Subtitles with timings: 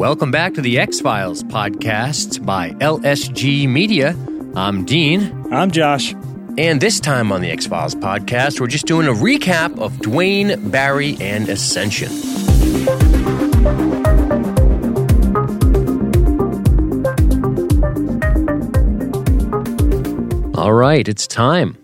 [0.00, 4.16] Welcome back to the X Files podcast by LSG Media.
[4.56, 5.52] I'm Dean.
[5.52, 6.14] I'm Josh.
[6.56, 10.70] And this time on the X Files podcast, we're just doing a recap of Duane,
[10.70, 12.10] Barry, and Ascension.
[20.54, 21.76] All right, it's time.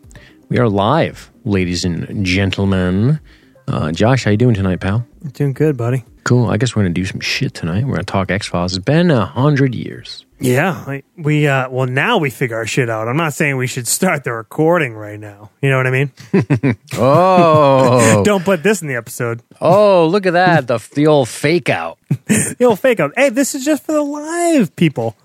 [0.48, 3.20] We are live, ladies and gentlemen.
[3.68, 5.06] Uh, Josh, how you doing tonight, pal?
[5.34, 6.02] Doing good, buddy.
[6.26, 6.50] Cool.
[6.50, 7.84] I guess we're going to do some shit tonight.
[7.84, 8.74] We're going to talk X Files.
[8.76, 10.24] It's been a hundred years.
[10.40, 13.08] Yeah, like, we uh well now we figure our shit out.
[13.08, 15.50] I'm not saying we should start the recording right now.
[15.62, 16.10] You know what I mean?
[16.98, 19.40] Oh, Don't put this in the episode.
[19.60, 20.66] oh, look at that.
[20.66, 21.98] The, the old fake out.
[22.26, 23.12] The old fake out.
[23.16, 25.16] Hey, this is just for the live people.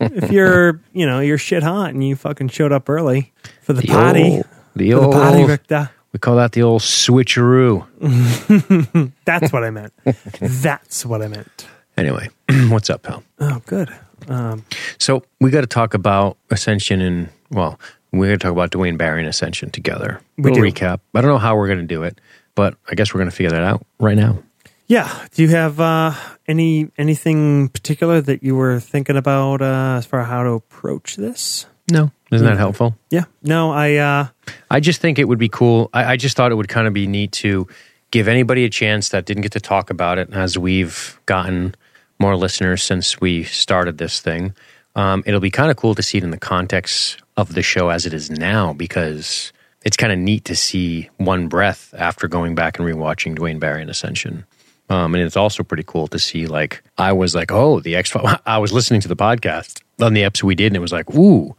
[0.00, 3.32] if you're, you know, you're shit hot and you fucking showed up early
[3.62, 5.90] for the, The party, old, the for the old, party, Richter.
[6.12, 7.86] We call that the old switcheroo.
[9.24, 9.92] That's what I meant.
[10.40, 11.66] That's what I meant.
[11.96, 12.28] Anyway,
[12.68, 13.22] what's up, pal?
[13.40, 13.88] Oh, good.
[14.28, 14.64] Um,
[14.98, 17.78] So we got to talk about Ascension and, well,
[18.12, 20.20] we're going to talk about Duane Barry and Ascension together.
[20.36, 20.70] We Little do.
[20.70, 21.00] recap.
[21.14, 22.20] I don't know how we're going to do it,
[22.54, 24.38] but I guess we're going to figure that out right now.
[24.86, 25.26] yeah.
[25.34, 26.12] Do you have uh,
[26.46, 31.16] any anything particular that you were thinking about uh, as far as how to approach
[31.16, 31.64] this?
[31.90, 32.10] No.
[32.30, 32.96] Isn't that helpful?
[33.10, 33.24] Yeah.
[33.42, 33.96] No, I.
[33.96, 34.26] uh
[34.70, 35.90] I just think it would be cool.
[35.92, 37.66] I, I just thought it would kind of be neat to
[38.10, 41.74] give anybody a chance that didn't get to talk about it as we've gotten
[42.18, 44.54] more listeners since we started this thing.
[44.94, 47.88] Um, it'll be kind of cool to see it in the context of the show
[47.88, 49.52] as it is now because
[49.84, 53.80] it's kind of neat to see one breath after going back and rewatching Duane Barry
[53.80, 54.44] and Ascension.
[54.88, 58.10] Um, and it's also pretty cool to see, like, I was like, oh, the X
[58.10, 58.38] Files.
[58.46, 61.08] I was listening to the podcast on the episode we did, and it was like,
[61.14, 61.56] ooh,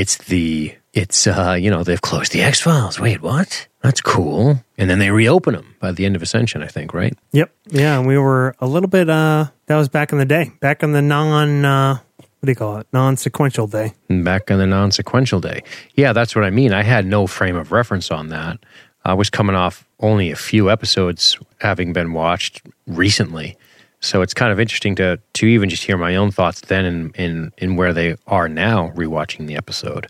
[0.00, 2.98] it's the, it's, uh, you know, they've closed the X Files.
[2.98, 3.68] Wait, what?
[3.82, 4.58] That's cool.
[4.78, 7.16] And then they reopen them by the end of Ascension, I think, right?
[7.32, 7.50] Yep.
[7.68, 10.52] Yeah, and we were a little bit uh that was back in the day.
[10.60, 12.86] Back in the non uh what do you call it?
[12.92, 13.92] Non sequential day.
[14.08, 15.62] Back in the non sequential day.
[15.94, 16.72] Yeah, that's what I mean.
[16.72, 18.58] I had no frame of reference on that.
[19.04, 23.56] I was coming off only a few episodes having been watched recently.
[24.00, 27.10] So it's kind of interesting to to even just hear my own thoughts then in
[27.10, 30.06] in, in where they are now rewatching the episode.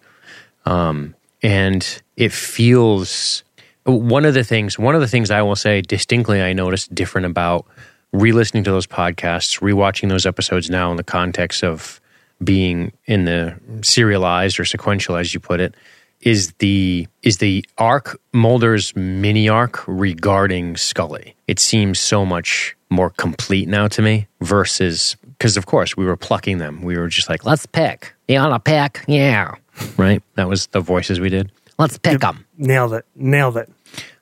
[0.65, 3.43] Um, and it feels
[3.85, 7.27] one of the things one of the things I will say distinctly I noticed different
[7.27, 7.67] about
[8.13, 12.01] re-listening to those podcasts, rewatching those episodes now in the context of
[12.43, 15.75] being in the serialized or sequential, as you put it,
[16.21, 21.35] is the is the arc Mulder's mini arc regarding Scully.
[21.47, 26.17] It seems so much more complete now to me versus because of course we were
[26.17, 26.83] plucking them.
[26.83, 28.15] We were just like, let's pick.
[28.29, 29.05] You want to pick?
[29.09, 29.55] Yeah,
[29.97, 30.23] right.
[30.35, 31.51] That was the voices we did.
[31.79, 32.45] Let's pick them.
[32.59, 33.07] Nailed it.
[33.17, 33.71] Nailed it.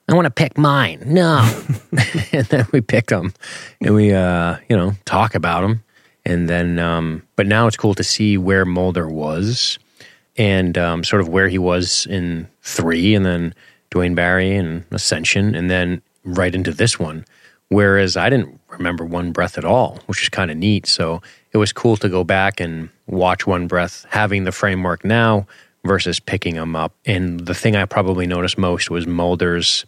[0.07, 1.03] I want to pick mine.
[1.05, 1.39] No.
[2.31, 3.33] and then we pick them
[3.79, 5.83] and we, uh, you know, talk about them.
[6.25, 9.77] And then, um, but now it's cool to see where Mulder was
[10.39, 13.53] and um, sort of where he was in three and then
[13.91, 17.25] Duane Barry and Ascension and then right into this one.
[17.67, 20.87] Whereas I didn't remember One Breath at all, which is kind of neat.
[20.87, 25.45] So it was cool to go back and watch One Breath, having the framework now
[25.83, 26.93] versus picking them up.
[27.05, 29.85] And the thing I probably noticed most was Mulder's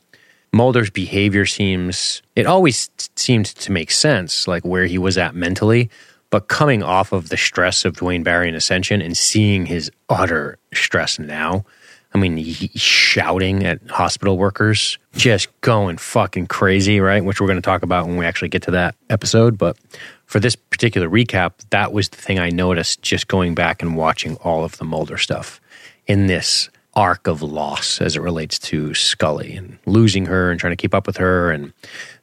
[0.54, 5.90] Mulder's behavior seems it always seemed to make sense, like where he was at mentally.
[6.32, 10.58] But coming off of the stress of Duane Barry and Ascension and seeing his utter
[10.74, 11.66] stress now,
[12.14, 17.24] I mean, he, shouting at hospital workers, just going fucking crazy, right?
[17.24, 19.58] Which we're going to talk about when we actually get to that episode.
[19.58, 19.78] But
[20.26, 24.36] for this particular recap, that was the thing I noticed just going back and watching
[24.38, 25.62] all of the Mulder stuff
[26.08, 30.74] in this arc of loss as it relates to Scully and losing her and trying
[30.74, 31.72] to keep up with her and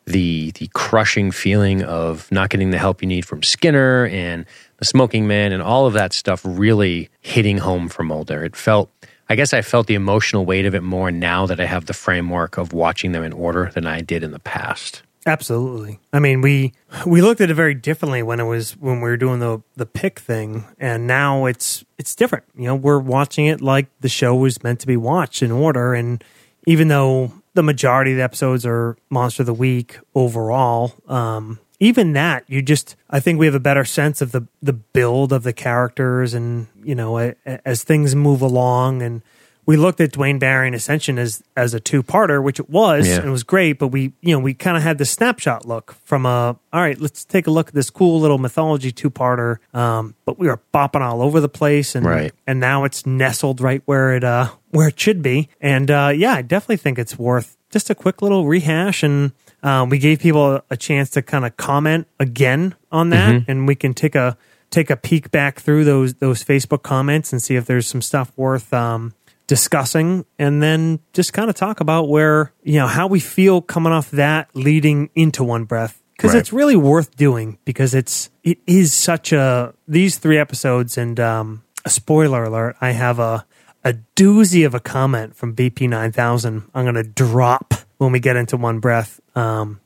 [0.09, 4.47] the the crushing feeling of not getting the help you need from Skinner and
[4.79, 8.45] the smoking man and all of that stuff really hitting home for Mulder.
[8.45, 8.91] It felt
[9.29, 11.93] I guess I felt the emotional weight of it more now that I have the
[11.93, 15.03] framework of watching them in order than I did in the past.
[15.27, 16.01] Absolutely.
[16.13, 16.73] I mean, we
[17.05, 19.85] we looked at it very differently when it was when we were doing the the
[19.85, 22.45] pick thing, and now it's it's different.
[22.57, 25.93] You know, we're watching it like the show was meant to be watched in order,
[25.93, 26.25] and
[26.67, 32.13] even though the majority of the episodes are monster of the week overall, um, even
[32.13, 35.43] that you just I think we have a better sense of the the build of
[35.43, 39.23] the characters, and you know, a, a- as things move along and
[39.67, 43.07] we looked at Duane Barry and Ascension as as a two parter, which it was,
[43.07, 43.17] Yeah.
[43.17, 43.79] and it was great.
[43.79, 46.57] But we, you know, we kind of had the snapshot look from a.
[46.73, 49.59] All right, let's take a look at this cool little mythology two parter.
[49.75, 52.33] Um, but we were bopping all over the place, and Right.
[52.47, 55.49] and now it's nestled right where it uh where it should be.
[55.61, 59.33] And uh, yeah, I definitely think it's worth just a quick little rehash and.
[59.61, 63.75] Um, we gave people a chance to kind of comment again on that, and we
[63.75, 64.39] can take a
[64.71, 68.31] take a peek back through those those Facebook comments and see if there's some stuff
[68.37, 69.15] worth um,
[69.49, 73.93] discussing, and then just kind of talk about where you know how we feel coming
[73.93, 76.39] off that leading into one breath because Right.
[76.41, 81.65] it's really worth doing because it's it is such a these three episodes and um,
[81.85, 83.45] a spoiler alert I have a
[83.89, 86.65] a doozy of a comment from BP nine thousand.
[86.75, 89.21] I'm gonna drop when we get into one breath.
[89.35, 89.81] Um,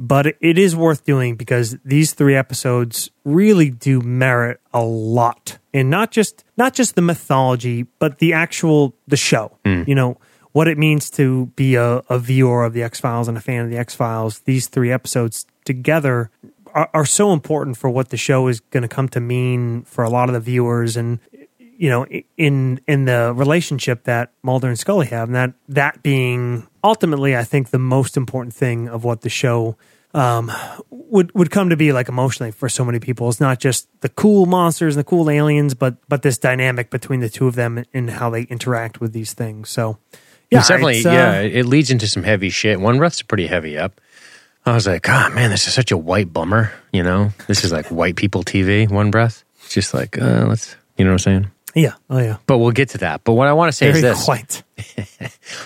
[0.00, 5.58] but it- is worth doing because these three episodes really do merit a lot.
[5.74, 9.58] And not just not just the mythology but the actual the show.
[9.64, 10.18] You know
[10.52, 13.70] what it means to be a, a viewer of the x-files and a fan of
[13.70, 14.40] the x-files.
[14.40, 16.30] These three episodes together
[16.74, 20.04] are, are so important for what the show is going to come to mean for
[20.04, 20.96] a lot of the viewers.
[20.96, 21.18] And
[21.78, 26.68] you know in in the relationship that Mulder and Scully have and that that being
[26.84, 29.76] ultimately I think the most important thing of what the show
[30.14, 30.50] um,
[30.90, 33.28] would would come to be like emotionally for so many people.
[33.28, 37.20] It's not just the cool monsters and the cool aliens, but but this dynamic between
[37.20, 39.70] the two of them and how they interact with these things.
[39.70, 39.98] So
[40.50, 41.40] yeah, it's definitely it's, uh, yeah.
[41.40, 42.80] It leads into some heavy shit.
[42.80, 44.00] One breath's pretty heavy up.
[44.66, 46.72] I was like, oh man, this is such a white bummer.
[46.92, 48.90] You know, this is like white people TV.
[48.90, 49.44] One breath.
[49.64, 50.74] It's just like uh, let's.
[50.96, 51.50] You know what I'm saying?
[51.78, 53.24] Yeah, oh yeah, But we'll get to that.
[53.24, 54.62] But what I want to say very is this: quite.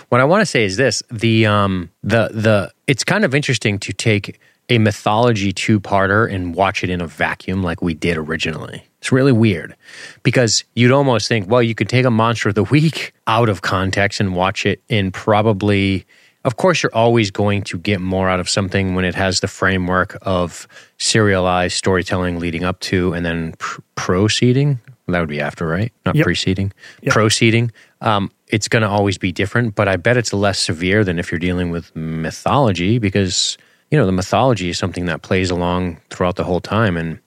[0.09, 3.79] what I want to say is this: the um the the it's kind of interesting
[3.81, 8.17] to take a mythology two parter and watch it in a vacuum like we did
[8.17, 8.85] originally.
[8.99, 9.75] It's really weird
[10.23, 13.63] because you'd almost think, well, you could take a monster of the week out of
[13.63, 16.07] context and watch it in probably.
[16.45, 19.47] Of course, you're always going to get more out of something when it has the
[19.47, 20.67] framework of
[20.99, 24.81] serialized storytelling leading up to and then pr- proceeding.
[25.13, 25.93] That would be after, right?
[26.05, 26.25] Not Yep.
[26.25, 26.73] preceding.
[27.03, 27.13] Yep.
[27.13, 27.71] Proceeding.
[28.01, 31.31] Um, it's going to always be different, but I bet it's less severe than if
[31.33, 33.57] you're dealing with mythology because,
[33.91, 36.97] you know, the mythology is something that plays along throughout the whole time.
[36.97, 37.19] And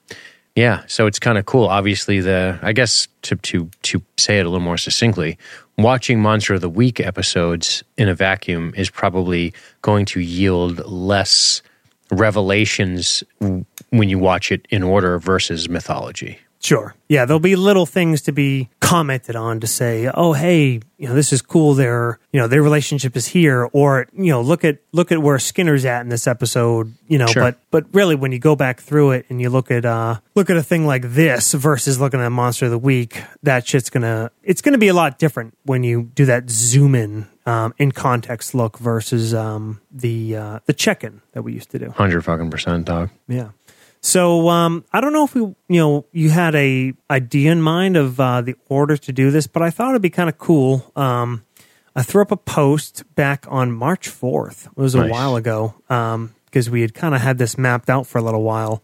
[0.54, 1.66] yeah, so it's kind of cool.
[1.66, 5.36] Obviously, the, I guess to, to, to say it a little more succinctly,
[5.78, 9.52] watching Monster of the Week episodes in a vacuum is probably
[9.82, 11.62] going to yield less
[12.10, 13.22] revelations
[13.90, 16.38] when you watch it in order versus mythology.
[16.66, 16.96] Sure.
[17.08, 21.14] Yeah, there'll be little things to be commented on to say, "Oh, hey, you know,
[21.14, 21.74] this is cool.
[21.74, 25.38] Their, you know, their relationship is here," or you know, look at look at where
[25.38, 26.92] Skinner's at in this episode.
[27.06, 27.42] You know, Sure.
[27.44, 30.50] but but really, when you go back through it and you look at uh look
[30.50, 34.32] at a thing like this versus looking at Monster of the Week, that shit's gonna
[34.42, 38.56] it's gonna be a lot different when you do that zoom in um, in context
[38.56, 41.90] look versus um, the uh, the check in that we used to do.
[41.90, 43.10] Hundred fucking percent, dog.
[43.28, 43.50] Yeah.
[44.00, 47.96] So um, I don't know if we, you know, you had a idea in mind
[47.96, 50.92] of uh, the order to do this, but I thought it'd be kind of cool.
[50.94, 51.44] Um,
[51.96, 54.66] I threw up a post back on March fourth.
[54.66, 55.10] It was a Nice.
[55.10, 55.74] while ago
[56.44, 58.82] because we had kind of had this mapped out for a little while.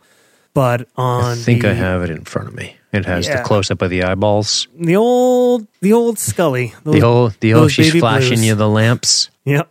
[0.55, 2.77] But on I think the, I have it in front of me.
[2.93, 3.39] It has Yeah.
[3.39, 4.67] the close up of the eyeballs.
[4.79, 8.47] the old the old Scully, The old, the old, she's flashing blues.
[8.47, 9.31] you the lamps.
[9.45, 9.69] Yep.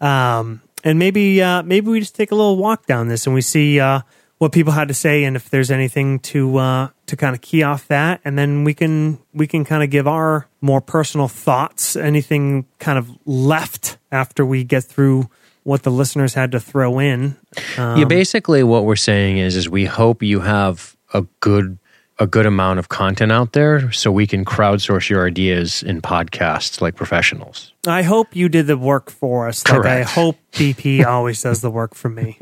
[0.00, 3.40] Um, and maybe uh, maybe we just take a little walk down this and we
[3.42, 4.00] see uh,
[4.38, 7.62] what people had to say and if there's anything to uh, to kind of key
[7.62, 11.96] off that, and then we can we can kind of give our more personal thoughts.
[11.96, 15.28] Anything kind of left after we get through
[15.64, 17.36] what the listeners had to throw in.
[17.76, 21.78] Um, yeah, basically, what we're saying is, is we hope you have a good
[22.20, 26.80] a good amount of content out there, so we can crowdsource your ideas in podcasts
[26.80, 27.72] like professionals.
[27.86, 29.66] I hope you did the work for us.
[29.68, 32.38] Like I hope BP always does the work for me.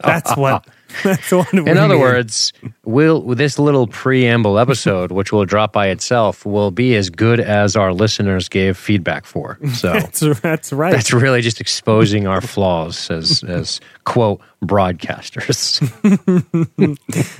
[0.00, 0.66] That's what.
[1.04, 1.52] That's what.
[1.52, 2.00] we In other need.
[2.00, 2.52] words,
[2.84, 7.76] will this little preamble episode, which will drop by itself, will be as good as
[7.76, 9.58] our listeners gave feedback for.
[9.74, 9.92] So.
[9.92, 10.92] that's, that's right.
[10.92, 15.78] That's really just exposing our flaws as as quote broadcasters.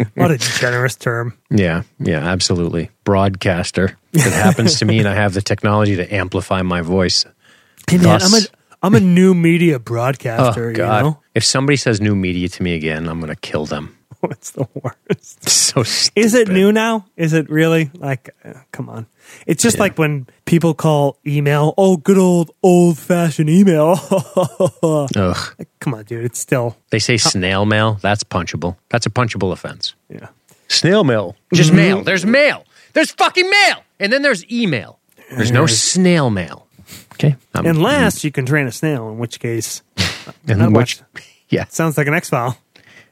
[0.14, 1.36] what a generous term.
[1.50, 2.90] yeah, yeah, absolutely.
[3.04, 3.96] Broadcaster.
[4.12, 7.24] It happens to me, and I have the technology to amplify my voice.
[7.90, 8.48] Hey man, I'm a Thus-
[8.82, 10.72] I'm a new media Oh broadcaster.
[10.72, 10.96] God!
[10.98, 13.96] You know, If somebody says new media to me again, I'm gonna kill them.
[14.20, 15.48] What's the worst.
[15.48, 15.82] So
[16.16, 17.06] Is it new now?
[17.16, 17.90] Is it really?
[17.94, 19.06] Like, uh, come on.
[19.46, 23.96] It's just like when people call email, oh, good old old fashioned email.
[24.82, 25.64] Ugh.
[25.80, 26.24] come on, dude.
[26.24, 27.98] It's still They say snail mail.
[28.00, 28.76] That's punchable.
[28.88, 29.94] That's a punchable offense.
[30.08, 30.28] yeah.
[30.68, 31.34] Snail mail.
[31.52, 32.02] Just mail.
[32.02, 32.64] There's mail.
[32.92, 33.82] There's fucking mail.
[34.00, 34.98] And then there's email.
[35.30, 36.67] There's no snail mail.
[37.18, 37.36] Okay.
[37.54, 39.82] Um, Unless you can train a snail, in which case,
[40.46, 41.00] and not which,
[41.48, 42.56] yeah, sounds like an X file.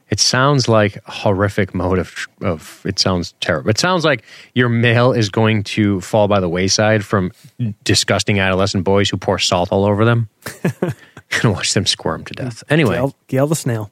[0.09, 3.69] it sounds like horrific mode of, of, it sounds terrible.
[3.69, 4.23] It sounds like
[4.53, 7.31] your male is going to fall by the wayside from
[7.83, 10.29] disgusting adolescent boys who pour salt all over them
[10.81, 12.63] and watch them squirm to death.
[12.69, 13.91] Anyway, Gail, Gail the snail.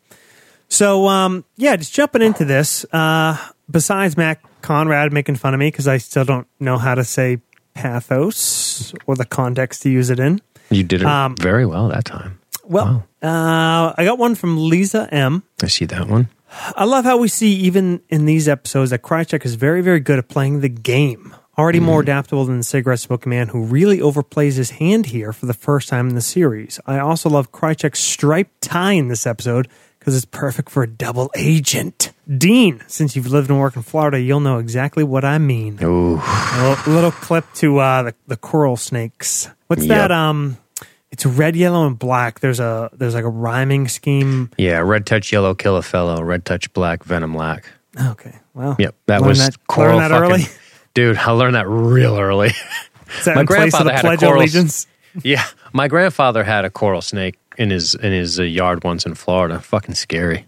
[0.70, 2.86] So, um, yeah, just jumping into this.
[2.92, 3.38] Uh,
[3.70, 7.40] besides Mac Conrad making fun of me because I still don't know how to say
[7.76, 10.42] pathos or the context to use it in.
[10.72, 12.40] you did it Um, very well that time.
[12.64, 15.44] Well, uh, I got one from Lisa M.
[15.62, 16.30] I see that one.
[16.76, 20.18] I love how we see even in these episodes that Krychek is very, very good
[20.18, 21.36] at playing the game.
[21.58, 25.46] Already more adaptable than the cigarette smoking man, who really overplays his hand here for
[25.46, 26.80] the first time in the series.
[26.86, 29.68] I also love Krychek's striped tie in this episode
[30.06, 32.12] because it's perfect for a double agent.
[32.38, 35.80] Dean, since you've lived and worked in Florida, you'll know exactly what I mean.
[35.84, 39.50] Ooh, A little, little clip to uh, the the coral snakes.
[39.66, 39.90] What's Yep.
[39.90, 40.12] that?
[40.12, 40.58] Um,
[41.10, 42.40] it's red, yellow, and black.
[42.40, 44.52] There's a there's like a rhyming scheme.
[44.58, 44.78] yeah.
[44.80, 46.22] Red touch yellow, kill a fellow.
[46.22, 47.66] Red touch black, venom lack.
[48.00, 49.98] Okay, well, Yep, that was that, coral.
[50.00, 50.44] that fucking, early.
[50.94, 52.50] Dude, I learned that real early.
[53.20, 54.88] Is that My in place of grandfather the had a coral- Allegiance?
[55.24, 59.16] yeah, my grandfather had a coral snake in his in his uh, yard once in
[59.16, 59.60] Florida.
[59.60, 60.46] Fucking scary.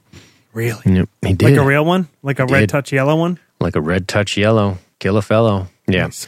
[0.53, 0.81] Really?
[0.85, 1.51] Yep, he did.
[1.51, 2.07] Like a real one?
[2.23, 2.69] Like a red did.
[2.69, 3.39] touch yellow one?
[3.59, 5.67] like a red touch yellow, kill a fellow.
[5.87, 6.27] Yeah, Nice.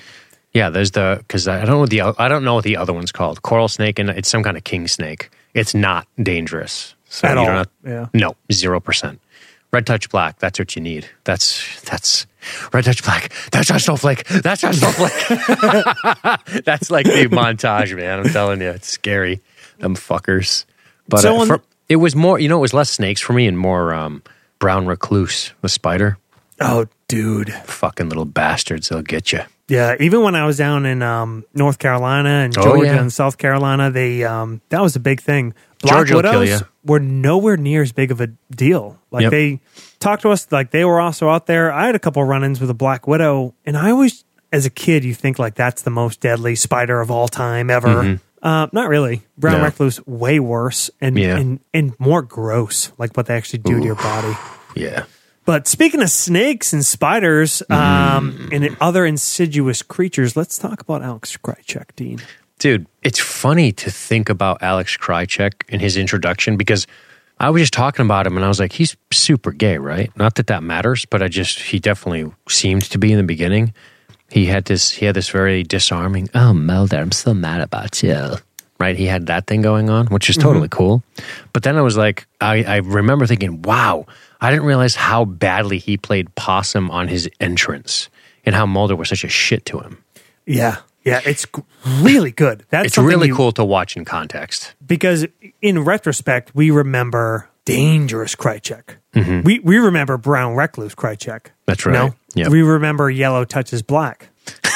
[0.53, 0.69] yeah.
[0.69, 3.12] There's the because I don't know what the I don't know what the other one's
[3.12, 3.41] called.
[3.41, 5.29] Coral snake and it's some kind of king snake.
[5.53, 8.07] It's not dangerous so At all, have- yeah.
[8.13, 9.19] No, zero percent.
[9.71, 10.39] Red touch black.
[10.39, 11.07] That's what you need.
[11.25, 12.25] That's that's
[12.74, 13.31] red touch black.
[13.51, 14.25] That's our snowflake.
[14.27, 15.12] That's our snowflake.
[16.65, 18.19] that's like the montage, man.
[18.19, 19.41] I'm telling you, it's scary.
[19.79, 20.65] Them fuckers.
[21.10, 22.39] But So uh, for- it was more.
[22.39, 24.24] You know, it was less snakes for me and more um,
[24.60, 26.18] brown recluse, the spider.
[26.62, 27.51] Oh, dude.
[27.54, 28.89] Fucking little bastards.
[28.89, 29.42] They'll get you.
[29.70, 33.00] Yeah, even when I was down in um, North Carolina and Oh, Georgia yeah.
[33.01, 35.54] and South Carolina, they um, that was a big thing.
[35.82, 39.00] Black Georgia widows were nowhere near as big of a deal.
[39.12, 39.32] Like Yep.
[39.32, 39.60] they
[40.00, 41.72] talked to us like they were also out there.
[41.72, 45.06] I had a couple run-ins with a black widow, and I always, as a kid,
[45.06, 48.20] you think like that's the most deadly spider of all time ever.
[48.41, 49.22] Uh, not really.
[49.38, 49.60] Brown.
[49.60, 49.65] No.
[49.65, 51.38] recluse way worse and, Yeah.
[51.38, 52.91] and and more gross.
[52.98, 54.34] Like what they actually do to your body.
[54.75, 55.05] Yeah.
[55.46, 61.36] But speaking of snakes and spiders um, and other insidious creatures, let's talk about Alex
[61.38, 62.19] Krychek, Dean.
[62.60, 66.86] Dude, it's funny to think about Alex Krychek in his introduction because
[67.39, 70.15] I was just talking about him and I was like, he's super gay, right?
[70.17, 73.74] Not that that matters, but I just, he definitely seemed to be in the beginning.
[74.31, 78.36] He had this, he had this very disarming, oh, Mulder, I'm so mad about you.
[78.79, 78.95] Right?
[78.95, 81.03] He had that thing going on, which is totally cool.
[81.51, 84.05] But then I was like, I, I remember thinking, wow,
[84.39, 88.07] I didn't realize how badly he played possum on his entrance
[88.45, 90.01] and how Mulder was such a shit to him.
[90.45, 90.77] Yeah.
[91.03, 91.45] Yeah, it's
[92.01, 92.65] really good.
[92.69, 94.74] That's It's really you- cool to watch in context.
[94.86, 95.25] because
[95.62, 98.95] in retrospect, we remember dangerous Krychek.
[99.13, 101.27] We we remember brown recluse Krychek.
[101.41, 101.51] Mm-hmm.
[101.65, 102.13] That's right.
[102.36, 102.50] Yep.
[102.50, 104.29] We remember yellow touches black.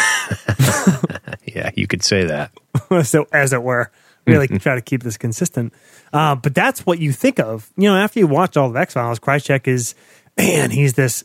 [1.53, 2.51] Yeah, you could say that.
[3.03, 3.91] so as it were,
[4.25, 5.73] really try to keep this consistent.
[6.11, 7.71] Uh, but that's what you think of.
[7.77, 9.95] You know, after you watch all of X Files, Krychek is
[10.37, 11.23] man, he's this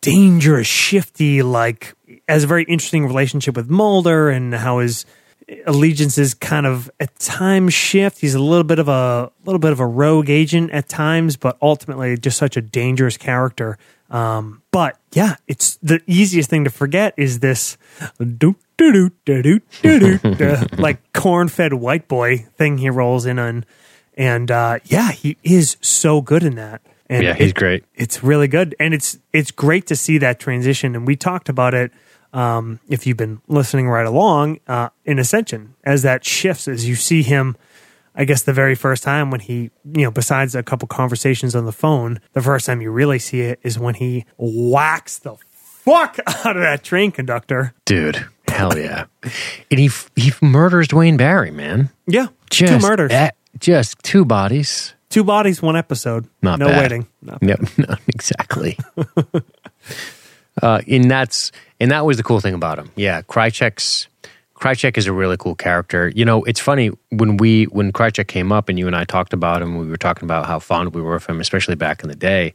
[0.00, 1.94] dangerous, shifty, like
[2.28, 5.04] has a very interesting relationship with Mulder and how his
[5.66, 8.20] allegiances kind of at times shift.
[8.20, 11.56] He's a little bit of a little bit of a rogue agent at times, but
[11.62, 13.78] ultimately just such a dangerous character.
[14.10, 17.76] Um, but yeah, it's the easiest thing to forget is this
[18.18, 23.38] do do do do do do like corn fed white boy thing he rolls in
[23.38, 23.64] on,
[24.16, 26.80] and uh, yeah, he is so good in that.
[27.08, 27.84] And Yeah, he's it- great.
[27.94, 30.94] It's really good, and it's it's great to see that transition.
[30.94, 31.90] And we talked about it.
[32.32, 36.94] Um, if you've been listening right along uh, in Ascension, as that shifts, as you
[36.94, 37.56] see him,
[38.20, 41.64] I guess the very first time when he, you know, besides a couple conversations on
[41.64, 46.18] the phone, the first time you really see it is when he whacks the fuck
[46.44, 47.72] out of that train conductor.
[47.86, 49.06] Dude, hell yeah.
[49.70, 51.88] and he he murders Duane Barry, man.
[52.06, 54.92] Yeah, Just two murders, eh, just two bodies.
[55.08, 56.28] two bodies, one episode.
[56.42, 56.82] Not no bad.
[56.82, 57.06] waiting.
[57.22, 58.78] Not Yep, no, exactly.
[60.62, 62.90] uh, and that's and that was the cool thing about him.
[62.96, 64.08] Yeah, Krychek's
[64.60, 66.12] Krychek is a really cool character.
[66.14, 69.32] You know, it's funny when we when Krychek came up and you and I talked
[69.32, 69.78] about him.
[69.78, 72.52] We were talking about how fond we were of him, especially back in the day.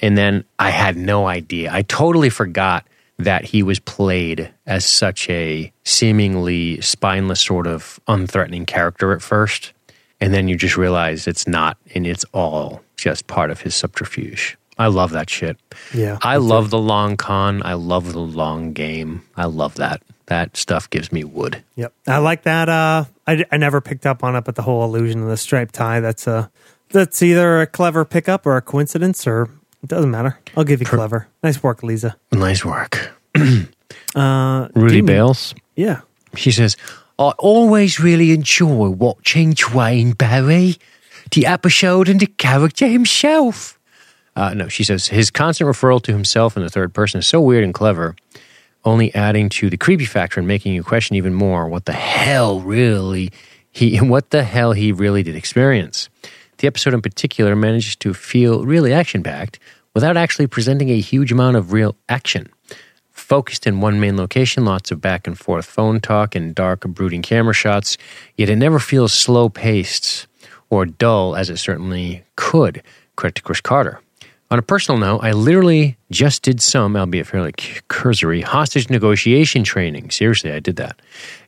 [0.00, 1.72] And then I had no idea.
[1.72, 2.86] I totally forgot
[3.18, 9.72] that he was played as such a seemingly spineless, sort of unthreatening character at first.
[10.20, 14.56] And then you just realize it's not, and it's all just part of his subterfuge.
[14.78, 15.56] I love that shit.
[15.92, 17.62] Yeah, I love the long con.
[17.64, 19.22] I love the long game.
[19.36, 20.02] I love that.
[20.28, 21.62] That stuff gives me wood.
[21.76, 21.92] Yep.
[22.06, 22.68] I like that.
[22.68, 25.74] Uh, I, I never picked up on it, but the whole illusion of the striped
[25.74, 26.50] tie, that's a,
[26.90, 29.48] that's either a clever pickup or a coincidence or
[29.82, 30.38] it doesn't matter.
[30.56, 31.28] I'll give you clever.
[31.42, 32.16] Nice work, Lisa.
[32.32, 33.12] Nice work.
[34.14, 35.54] Uh, Rudy Bales.
[35.76, 36.00] Yeah.
[36.34, 36.76] She says,
[37.18, 40.76] I always really enjoy watching Duane Barry,
[41.30, 43.78] the episode and the character himself.
[44.34, 47.40] Uh, no, she says, his constant referral to himself in the third person is so
[47.40, 48.16] weird and clever,
[48.84, 52.60] only adding to the creepy factor and making you question even more what the hell
[52.60, 53.30] really
[53.70, 56.08] he, what the hell he really did experience.
[56.58, 59.58] The episode in particular manages to feel really action packed
[59.94, 62.48] without actually presenting a huge amount of real action
[63.28, 67.20] focused in one main location, lots of back and forth phone talk and dark, brooding
[67.20, 67.98] camera shots,
[68.36, 70.26] yet it never feels slow paced
[70.70, 72.82] or dull as it certainly could,
[73.16, 74.00] credit to Chris Carter.
[74.50, 77.52] On a personal note, I literally just did some, albeit fairly
[77.88, 80.10] cursory, hostage negotiation training.
[80.10, 80.98] Seriously, I did that.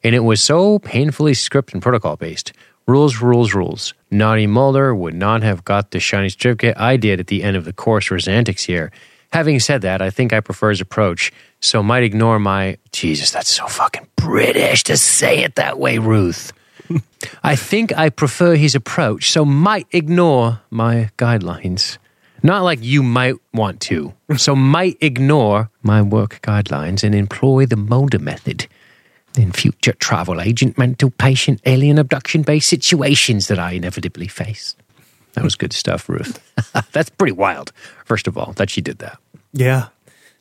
[0.04, 2.52] And it was so painfully script and protocol based.
[2.86, 3.94] Rules, rules, rules.
[4.10, 7.64] Naughty Mulder would not have got the shiny certificate I did at the end of
[7.64, 8.92] the course for his antics here.
[9.32, 12.76] Having said that, I think I prefer his approach, so might ignore my.
[12.92, 16.52] Jesus, that's so fucking British to say it that way, Ruth.
[17.42, 21.96] I think I prefer his approach, so might ignore my guidelines.
[22.42, 24.14] Not like you might want to.
[24.36, 28.66] So might ignore my work guidelines and employ the Mulder method
[29.36, 34.74] in future travel agent, mental patient, alien abduction based situations that I inevitably face.
[35.34, 36.40] That was good stuff, Ruth.
[36.92, 37.72] That's pretty wild,
[38.04, 39.18] first of all, that she did that.
[39.52, 39.88] Yeah.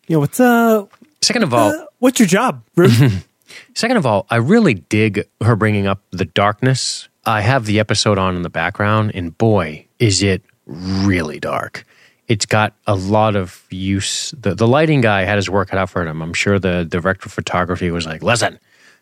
[0.08, 0.86] You know, what's, uh,
[1.22, 3.27] Second of all, uh, what's your job, Ruth?
[3.75, 7.10] Second of all, I really dig her bringing up the darkness.
[7.25, 11.85] I have the episode on in the background, and boy, is it really dark.
[12.27, 14.31] It's got a lot of use.
[14.39, 16.21] The, the lighting guy had his work cut out for him.
[16.21, 18.59] I'm sure the director of photography was like, listen,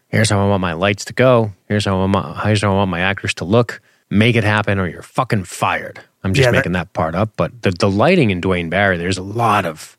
[0.07, 1.51] here's how I want my lights to go.
[1.67, 3.81] Here's how I want, here's how I want my actors to look.
[4.09, 5.99] Make it happen or you're fucking fired.
[6.23, 7.31] I'm just Yeah, that- making that part up.
[7.35, 9.97] But the, the lighting in Duane Barry, there's a lot of,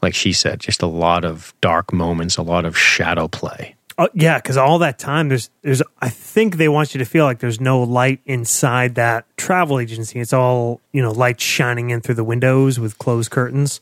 [0.00, 3.74] like she said, just a lot of dark moments, a lot of shadow play.
[4.02, 7.26] Oh, yeah, because all that time there's there's I think they want you to feel
[7.26, 10.20] like there's no light inside that travel agency.
[10.20, 13.80] It's all you know, light shining in through the windows with closed curtains,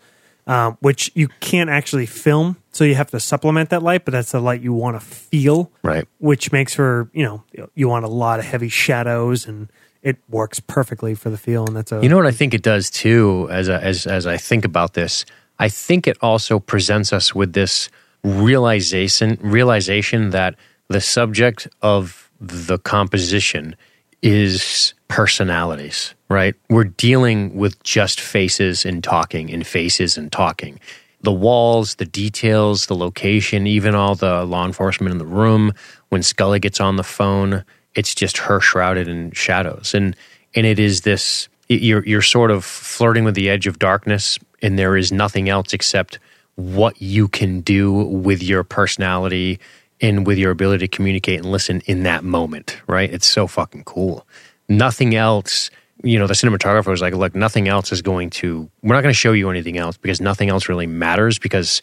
[0.49, 2.57] um, which you can't actually film.
[2.73, 5.71] So you have to supplement that light, but that's the light you want to feel,
[5.85, 6.07] Right.
[6.19, 7.45] which makes for you know
[7.77, 9.71] you want a lot of heavy shadows and
[10.03, 11.65] it works perfectly for the feel.
[11.65, 14.27] And that's a You know what I think it does too, as a, as as
[14.27, 15.25] I think about this.
[15.61, 17.89] I think it also presents us with this
[18.29, 20.55] realization realization that
[20.89, 23.77] the subject of the composition
[24.23, 26.15] is personalities.
[26.29, 26.55] Right?
[26.69, 30.79] We're dealing with just faces and talking, and faces and talking.
[31.23, 35.73] The walls, the details, the location, even all the law enforcement in the room.
[36.11, 37.65] When Scully gets on the phone,
[37.95, 40.15] it's just her shrouded in shadows and
[40.55, 44.79] and it is this you're you're sort of flirting with the edge of darkness and
[44.79, 46.19] there is nothing else except
[46.59, 49.61] what you can do with your personality
[50.01, 53.85] and with your ability to communicate and listen in that moment right it's so fucking
[53.85, 54.27] cool
[54.69, 55.71] nothing else
[56.03, 59.13] you know the cinematographer was like look nothing else is going to we're not going
[59.13, 61.81] to show you anything else because nothing else really matters because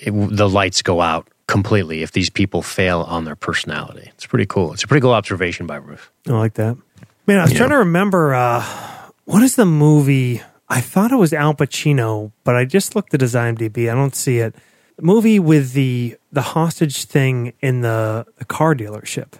[0.00, 4.10] it, the lights go out completely if these people fail on their personality.
[4.14, 4.72] It's pretty cool.
[4.72, 6.10] It's a pretty cool observation by Ruth.
[6.26, 6.76] I like that.
[7.26, 7.58] Man, I was Yeah.
[7.58, 8.64] trying to remember uh,
[9.26, 10.42] what is the movie?
[10.68, 13.90] I thought it was Al Pacino, but I just looked at his IMDb.
[13.90, 14.54] I don't see it.
[14.96, 19.34] The movie with the the hostage thing in the, the car dealership.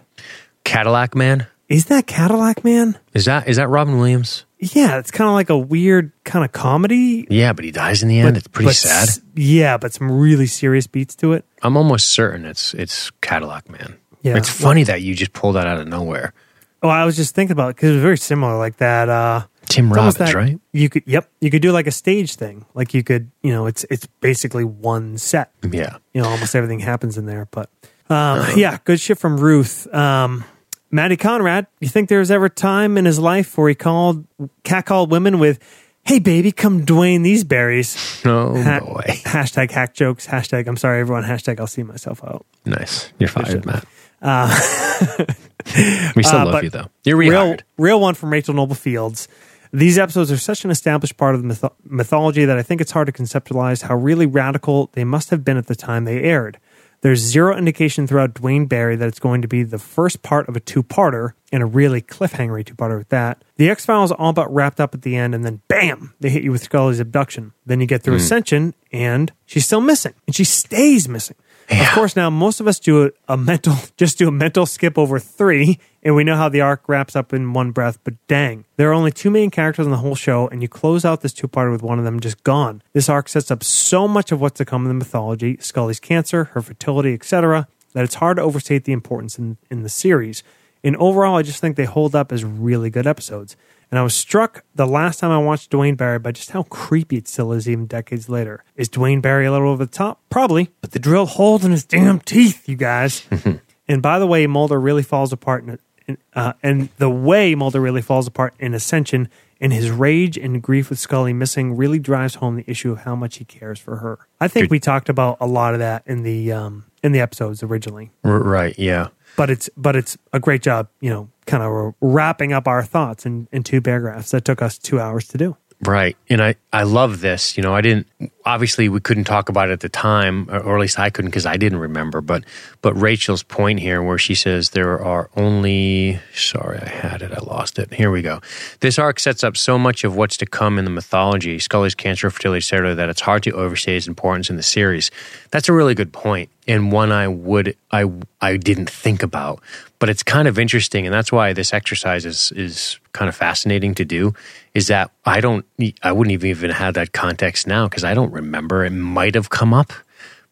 [0.63, 1.47] Cadillac Man.
[1.67, 2.97] Is that Cadillac Man?
[3.13, 4.45] Is that is that Robin Williams?
[4.59, 7.27] Yeah, it's kind of like a weird kind of comedy.
[7.29, 8.37] Yeah, but he dies in the end.
[8.37, 9.09] it's pretty but sad.
[9.35, 11.45] Yeah, but some really serious beats to it.
[11.61, 13.97] I'm almost certain it's it's Cadillac Man.
[14.21, 14.37] Yeah.
[14.37, 16.33] It's funny that you just pulled that out of nowhere.
[16.81, 19.09] Oh, I was just thinking about it because it was very similar, like that.
[19.09, 20.59] Uh, Tim Robbins, that- right?
[20.71, 22.65] You could, yep, you could do like a stage thing.
[22.73, 25.51] Like you could, you know, it's it's basically one set.
[25.69, 25.97] Yeah.
[26.13, 27.47] you know, almost everything happens in there.
[27.51, 27.69] But
[28.09, 29.91] um, yeah, good shit from Ruth.
[29.93, 30.43] Um,
[30.91, 34.25] Matty Conrad, you think there was ever time in his life where he called
[34.63, 35.59] catcalled women with,
[36.05, 39.03] "Hey baby, come Dwayne these berries." Oh Ha- boy.
[39.25, 40.25] hashtag hack jokes.
[40.27, 41.23] Hashtag I'm sorry everyone.
[41.23, 42.45] Hashtag I'll see myself out.
[42.65, 43.11] Nice.
[43.19, 43.65] You're fired, shit.
[43.65, 43.85] Matt.
[46.15, 46.87] we still uh, love you though.
[47.03, 49.27] You're Real, real one from Rachel Noble Fields.
[49.73, 52.91] These episodes are such an established part of the mytho- mythology that I think it's
[52.91, 56.59] hard to conceptualize how really radical they must have been at the time they aired.
[57.01, 60.55] There's zero indication throughout Duane Barry that it's going to be the first part of
[60.55, 63.43] a two parter, and a really cliffhangery two parter at that.
[63.57, 66.43] The X Files all but wrapped up at the end, and then bam, they hit
[66.43, 67.53] you with Scully's abduction.
[67.65, 68.21] Then you get through hmm.
[68.21, 71.37] Ascension, and she's still missing, and she stays missing.
[71.69, 74.97] Of course, now most of us do a, a mental, just do a mental skip
[74.97, 77.99] over three, and we know how the arc wraps up in one breath.
[78.03, 81.03] But dang, there are only two main characters in the whole show, and you close
[81.03, 82.81] out this two-parter with one of them just gone.
[82.93, 86.45] This arc sets up so much of what's to come in the mythology: Scully's cancer,
[86.45, 87.67] her fertility, etc.
[87.93, 90.43] That it's hard to overstate the importance in in the series.
[90.83, 93.57] And overall, I just think they hold up as really good episodes.
[93.89, 97.17] And I was struck the last time I watched Duane Barry by just how creepy
[97.17, 98.63] it still is, even decades later.
[98.75, 100.19] Is Duane Barry a little over the top?
[100.29, 103.25] Probably, but the drill holes in his damn teeth, you guys.
[103.87, 107.79] and by the way, Mulder really falls apart, in, in, uh, and the way Mulder
[107.79, 109.29] really falls apart in Ascension,
[109.61, 113.15] and his rage and grief with Scully missing really drives home the issue of how
[113.15, 114.19] much he cares for her.
[114.39, 114.71] I think Good.
[114.71, 118.43] we talked about a lot of that in the um, in the episodes originally R-
[118.43, 118.77] right.
[118.77, 119.07] Yeah.
[119.37, 123.25] But it's but it's a great job, you know, kind of wrapping up our thoughts
[123.25, 125.55] in, in two paragraphs that took us two hours to do.
[125.79, 126.17] Right.
[126.27, 127.55] And I, I love this.
[127.55, 128.07] You know, I didn't,
[128.43, 131.29] obviously, we couldn't talk about it at the time, or, or at least I couldn't
[131.29, 132.19] because I didn't remember.
[132.19, 132.45] But,
[132.81, 137.39] but Rachel's point here, where she says there are only, sorry, I had it, I
[137.41, 137.93] lost it.
[137.93, 138.41] Here we go.
[138.79, 142.31] This arc sets up so much of what's to come in the mythology, Scully's cancer,
[142.31, 145.11] fertility, etc., that it's hard to overstate its importance in the series.
[145.51, 148.11] That's a really good point, and one I would, I,
[148.41, 149.61] I didn't think about.
[149.99, 153.95] But it's kind of interesting, and that's why this exercise is is kind of fascinating
[153.95, 154.33] to do.
[154.73, 155.65] Is that I don't,
[156.03, 158.85] I wouldn't even even have that context now because I don't remember.
[158.85, 159.91] It might have come up,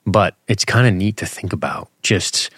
[0.06, 2.50] but it's kind of neat to think about just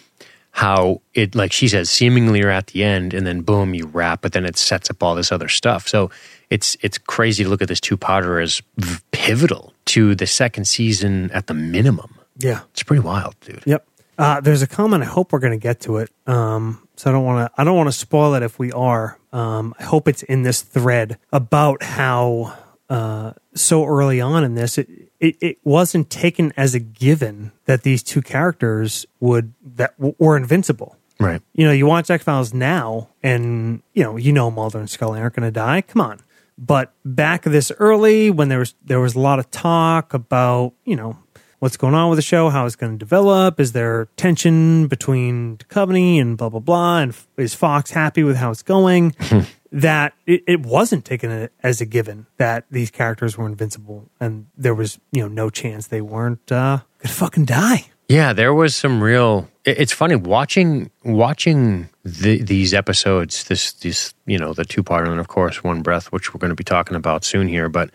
[0.51, 4.21] how it, like she says, seemingly you're at the end, and then boom, you wrap,
[4.21, 5.87] but then it sets up all this other stuff.
[5.87, 6.09] So
[6.49, 10.65] it's it's crazy to look at this two potter as v- pivotal to the second
[10.65, 12.15] season at the minimum.
[12.39, 12.61] Yeah.
[12.71, 13.61] It's pretty wild, dude.
[13.65, 13.85] Yep.
[14.17, 15.03] Uh, there's a comment.
[15.03, 16.09] I hope we're going to get to it.
[16.25, 17.61] Um, so I don't want to.
[17.61, 19.19] I don't want to spoil it if we are.
[19.31, 22.57] Um, I hope it's in this thread about how
[22.89, 27.83] uh, so early on in this, it, it it wasn't taken as a given that
[27.83, 30.97] these two characters would that w- were invincible.
[31.19, 31.41] Right.
[31.53, 35.19] you know, you watch X Files now, and you know, you know Mulder and Scully
[35.19, 35.81] aren't going to die.
[35.81, 36.19] Come on.
[36.59, 40.95] But back this early, when there was there was a lot of talk about you
[40.95, 41.17] know
[41.59, 45.57] what's going on with the show, how it's going to develop, is there tension between
[45.57, 49.15] Duchovny and blah blah blah, and is Fox happy with how it's going?
[49.71, 54.73] that it, it wasn't taken as a given that these characters were invincible, and there
[54.75, 57.87] was you know no chance they weren't uh, gonna fucking die.
[58.09, 59.49] Yeah, there was some real.
[59.65, 63.43] it- It's funny watching watching the, these episodes.
[63.45, 66.49] This these you know the two part and of course one breath, which we're going
[66.51, 67.67] to be talking about soon here.
[67.67, 67.89] But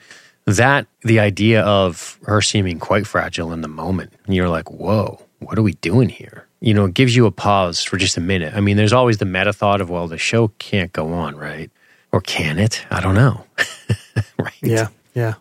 [0.47, 5.21] that the idea of her seeming quite fragile in the moment, and you're like, whoa,
[5.39, 6.47] what are we doing here?
[6.61, 8.55] You know, it gives you a pause for just a minute.
[8.55, 11.71] I mean, there's always the meta thought of, well, the show can't go on, right?
[12.13, 12.85] Or can it?
[12.91, 13.45] I don't know.
[14.39, 14.53] right?
[14.63, 15.35] Yeah, yeah,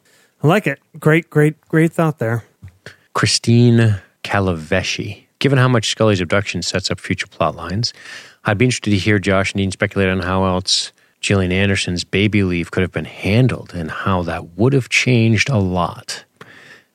[0.44, 0.80] I like it.
[1.00, 2.44] Great, great, great thought there.
[3.14, 5.26] Christine Calaveshi.
[5.40, 7.94] Given how much Scully's abduction sets up future plot lines,
[8.46, 12.44] I'd be interested to hear Josh and Dean speculate on how else Gillian Anderson's baby
[12.44, 16.26] leave could have been handled and how that would have changed a lot.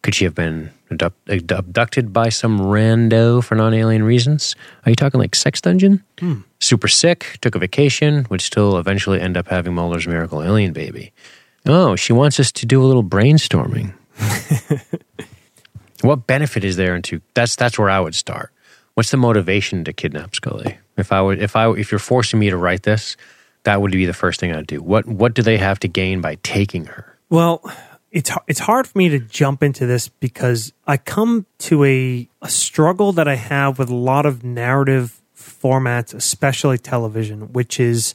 [0.02, 4.54] Could she have been abduct- abducted by some rando for non alien reasons?
[4.84, 6.02] Are you talking like sex dungeon?
[6.18, 6.40] Hmm.
[6.60, 11.12] Super sick, took a vacation, would still eventually end up having Mulder's miracle alien baby.
[11.64, 13.94] Oh, she wants us to do a little brainstorming.
[16.02, 18.52] What benefit is there into that's that's where I would start.
[18.94, 20.78] What's the motivation to kidnap Scully?
[20.96, 23.16] If I would if I if you're forcing me to write this,
[23.66, 24.80] that would be the first thing I'd do.
[24.80, 27.18] What what do they have to gain by taking her?
[27.28, 27.62] Well,
[28.12, 32.48] it's it's hard for me to jump into this because I come to a a
[32.48, 38.14] struggle that I have with a lot of narrative formats, especially television, which is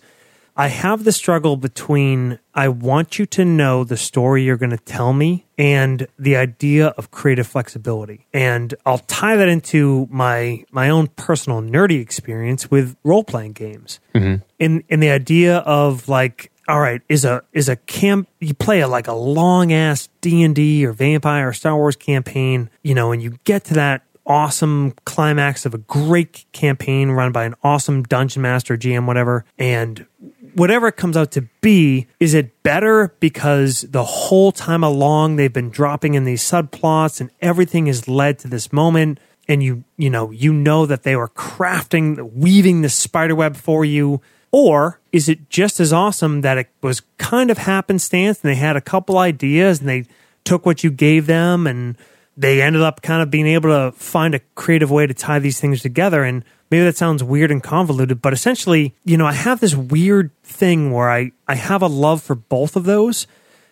[0.55, 4.77] I have the struggle between I want you to know the story you're going to
[4.77, 8.27] tell me and the idea of creative flexibility.
[8.33, 13.99] And I'll tie that into my my own personal nerdy experience with role playing games.
[14.13, 14.43] Mm-hmm.
[14.59, 18.81] In in the idea of like all right, is a is a camp you play
[18.81, 22.93] a like a long ass D and D or vampire or Star Wars campaign, you
[22.93, 27.55] know, and you get to that awesome climax of a great campaign run by an
[27.63, 30.05] awesome dungeon master, GM, whatever, and
[30.53, 35.51] whatever it comes out to be, is it better because the whole time along they've
[35.51, 40.09] been dropping in these subplots and everything has led to this moment and you you
[40.09, 44.21] know you know that they were crafting weaving the spider web for you?
[44.51, 48.75] Or is it just as awesome that it was kind of happenstance and they had
[48.75, 50.05] a couple ideas and they
[50.43, 51.97] took what you gave them and
[52.35, 55.59] they ended up kind of being able to find a creative way to tie these
[55.59, 56.23] things together?
[56.23, 60.31] And maybe that sounds weird and convoluted but essentially you know i have this weird
[60.41, 63.27] thing where i i have a love for both of those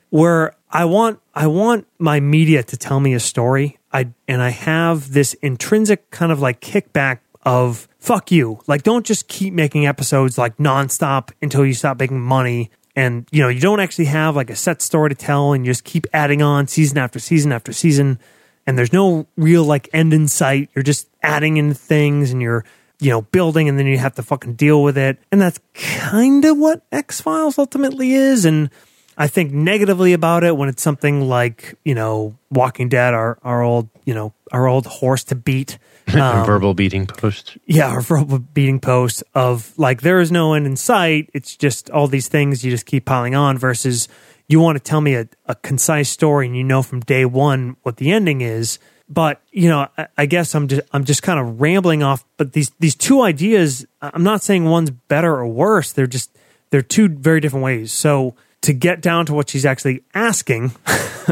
[0.09, 4.49] where i want i want my media to tell me a story I and I
[4.49, 8.59] have this intrinsic kind of like kickback of fuck you.
[8.67, 12.71] Like don't just keep making episodes like nonstop until you stop making money.
[12.95, 15.71] And you know, you don't actually have like a set story to tell and you
[15.71, 18.19] just keep adding on season after season after season.
[18.67, 20.69] And there's no real like end in sight.
[20.75, 22.63] You're just adding in things and you're,
[22.99, 25.17] you know, building and then you have to fucking deal with it.
[25.31, 28.45] And that's kind of what X Files ultimately is.
[28.45, 28.69] And
[29.17, 33.61] I think negatively about it when it's something like, you know, Walking Dead, our, our
[33.61, 35.77] old, you know, our old horse to beat.
[36.09, 37.55] Um, verbal beating post.
[37.67, 41.29] Yeah, our verbal beating post of like, there is no end in sight.
[41.35, 44.07] It's just all these things you just keep piling on versus
[44.47, 47.77] you want to tell me a, a concise story and you know from day one
[47.83, 48.79] what the ending is.
[49.09, 52.53] But, you know, I, I guess I'm just, I'm just kind of rambling off, but
[52.53, 55.91] these, these two ideas, I'm not saying one's better or worse.
[55.91, 56.29] They're just,
[56.69, 57.91] they're two very different ways.
[57.91, 60.73] So, to get down to what she's actually asking,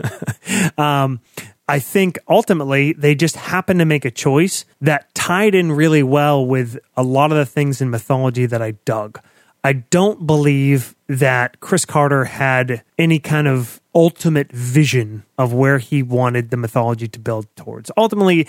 [0.78, 1.20] um,
[1.68, 6.46] I think ultimately they just happened to make a choice that tied in really well
[6.46, 9.20] with a lot of the things in mythology that I dug.
[9.68, 16.02] I don't believe that Chris Carter had any kind of ultimate vision of where he
[16.02, 17.92] wanted the mythology to build towards.
[17.98, 18.48] Ultimately,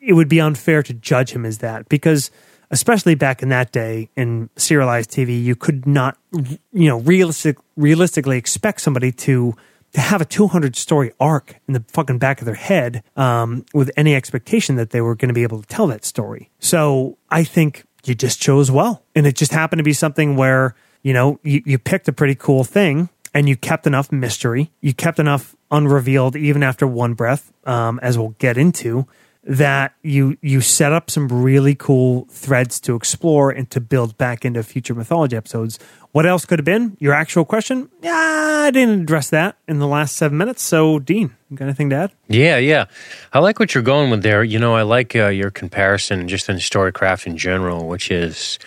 [0.00, 2.32] it would be unfair to judge him as that because
[2.72, 8.36] especially back in that day in serialized TV, you could not, you know, realistic, realistically
[8.36, 9.54] expect somebody to
[9.92, 13.88] to have a 200 story arc in the fucking back of their head um, with
[13.96, 16.50] any expectation that they were going to be able to tell that story.
[16.58, 20.74] So I think you just chose well, and it just happened to be something where
[21.02, 23.08] you know you, you picked a pretty cool thing.
[23.34, 28.16] And you kept enough mystery, you kept enough unrevealed even after one breath, um, as
[28.16, 29.06] we'll get into,
[29.44, 34.44] that you you set up some really cool threads to explore and to build back
[34.44, 35.78] into future mythology episodes.
[36.16, 36.96] What else could have been?
[36.98, 37.90] Your actual question?
[38.00, 40.62] Yeah, I didn't address that in the last seven minutes.
[40.62, 42.12] So, Dean, you got anything to add?
[42.26, 42.86] Yeah, yeah.
[43.34, 44.42] I like what you're going with there.
[44.42, 48.58] You know, I like uh, your comparison just in storycraft in general, which is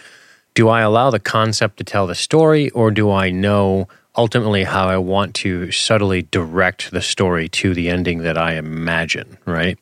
[0.54, 4.88] do I allow the concept to tell the story or do I know ultimately how
[4.88, 9.80] I want to subtly direct the story to the ending that I imagine, right?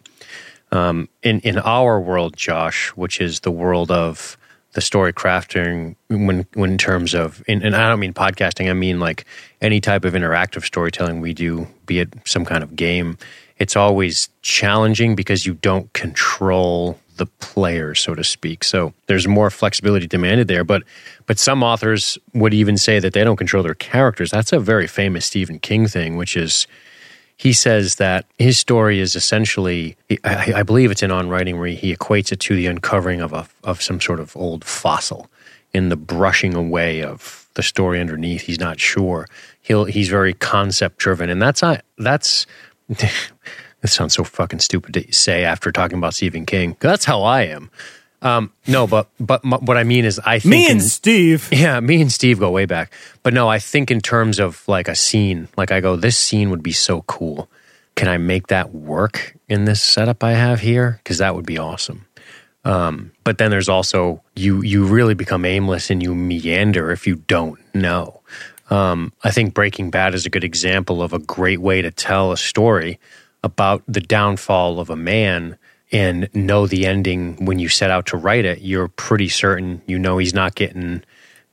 [0.72, 4.38] Um, in in our world, Josh, which is the world of
[4.78, 8.74] the story crafting, when when in terms of, and, and I don't mean podcasting, I
[8.74, 9.26] mean like
[9.60, 13.18] any type of interactive storytelling we do, be it some kind of game.
[13.58, 18.64] It's always challenging because you don't control the player, so to speak.
[18.64, 20.64] So there's more flexibility demanded there.
[20.64, 20.84] But
[21.26, 24.30] but some authors would even say that they don't control their characters.
[24.30, 26.68] That's a very famous Stephen King thing, which is
[27.38, 31.70] he says that his story is essentially, I, I, believe it's in On Writing, where
[31.70, 35.30] he equates it to the uncovering of a, of some sort of old fossil
[35.72, 38.42] in the brushing away of the story underneath.
[38.42, 39.28] He's not sure.
[39.62, 42.46] He'll he's very concept driven, and that's I that's.
[43.82, 46.76] This sounds so fucking stupid to say after talking about Stephen King.
[46.80, 47.70] That's how I am.
[48.22, 51.50] Um, no, but but m- what I mean is, I think me and in, Steve.
[51.52, 52.92] Yeah, me and Steve go way back.
[53.24, 56.50] But no, I think in terms of like a scene, like I go, this scene
[56.50, 57.50] would be so cool.
[57.96, 61.00] Can I make that work in this setup I have here?
[61.04, 62.06] Because that would be awesome.
[62.66, 67.16] Um, but then there's also you you really become aimless and you meander if you
[67.16, 68.22] don't know.
[68.70, 72.32] Um, I think Breaking Bad is a good example of a great way to tell
[72.32, 73.00] a story
[73.44, 75.58] about the downfall of a man
[75.92, 79.98] and know the ending when you set out to write it, you're pretty certain you
[79.98, 81.04] know he's not getting,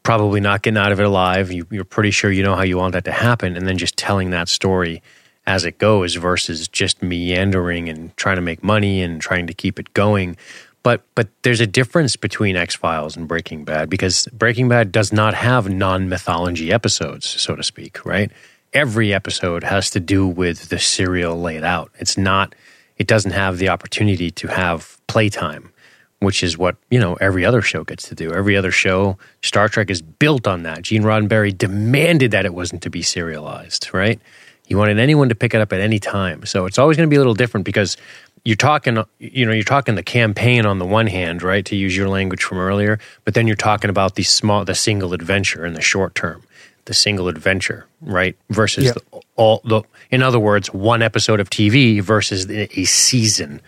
[0.02, 1.52] probably not getting out of it alive.
[1.52, 3.96] You, are pretty sure you know how you want that to happen, and then just
[3.96, 5.02] telling that story
[5.46, 9.78] as it goes versus just meandering and trying to make money and trying to keep
[9.78, 10.36] it going.
[10.82, 15.12] But but there's a difference between X Files and Breaking Bad because Breaking Bad does
[15.12, 18.30] not have non mythology episodes, so to speak, right?
[18.72, 21.92] Every episode has to do with the serial laid out.
[22.00, 22.54] It's not
[22.96, 25.72] it doesn't have the opportunity to have playtime,
[26.20, 28.32] which is what, you know, every other show gets to do.
[28.32, 30.82] Every other show, Star Trek is built on that.
[30.82, 34.20] Gene Roddenberry demanded that it wasn't to be serialized, right?
[34.66, 36.46] He wanted anyone to pick it up at any time.
[36.46, 37.96] So it's always going to be a little different because
[38.44, 41.96] you're talking, you know, you're talking the campaign on the one hand, right, to use
[41.96, 45.74] your language from earlier, but then you're talking about the small, the single adventure in
[45.74, 46.42] the short term
[46.86, 48.36] the single adventure, right?
[48.50, 53.60] Versus the, all the, in other words, one episode of TV versus a season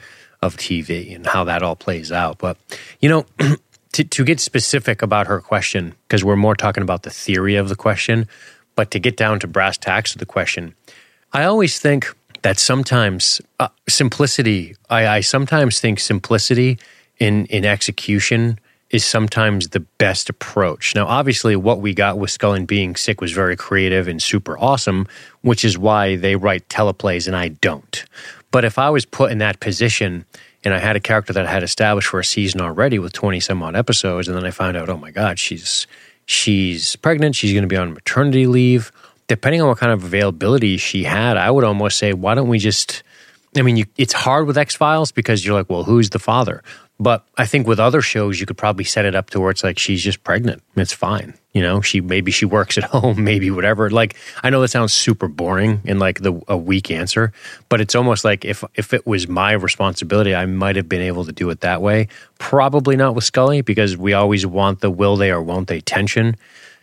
[0.42, 2.38] of TV and how that all plays out.
[2.38, 2.56] But,
[3.00, 3.26] you know,
[3.92, 7.68] to, to get specific about her question, because we're more talking about the theory of
[7.68, 8.28] the question,
[8.74, 10.74] but to get down to brass tacks of the question,
[11.32, 16.78] I always think that sometimes uh, simplicity, I, I sometimes think simplicity
[17.18, 20.94] in, in execution is sometimes the best approach.
[20.94, 25.08] Now, obviously, what we got with Scully being sick was very creative and super awesome,
[25.42, 28.04] which is why they write teleplays and I don't.
[28.50, 30.24] But if I was put in that position
[30.64, 33.40] and I had a character that I had established for a season already with 20
[33.40, 35.86] some odd episodes, and then I found out, oh my God, she's
[36.24, 38.92] she's pregnant, she's going to be on maternity leave.
[39.28, 42.60] Depending on what kind of availability she had, I would almost say, why don't we
[42.60, 43.02] just
[43.56, 46.62] I mean, you, it's hard with X Files because you're like, well, who's the father?
[46.98, 49.62] But I think with other shows, you could probably set it up to where it's
[49.62, 50.62] like she's just pregnant.
[50.76, 51.34] It's fine.
[51.52, 53.90] You know, she maybe she works at home, maybe whatever.
[53.90, 57.32] Like I know that sounds super boring and like the a weak answer,
[57.68, 61.26] but it's almost like if if it was my responsibility, I might have been able
[61.26, 62.08] to do it that way.
[62.38, 66.36] Probably not with Scully because we always want the will they or won't they tension.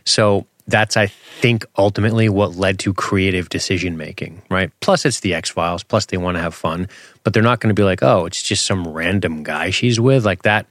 [0.06, 4.72] So that's I think ultimately what led to creative decision making, right?
[4.80, 6.88] Plus it's the X Files, plus they want to have fun,
[7.24, 10.26] but they're not going to be like, "Oh, it's just some random guy she's with."
[10.26, 10.68] Like that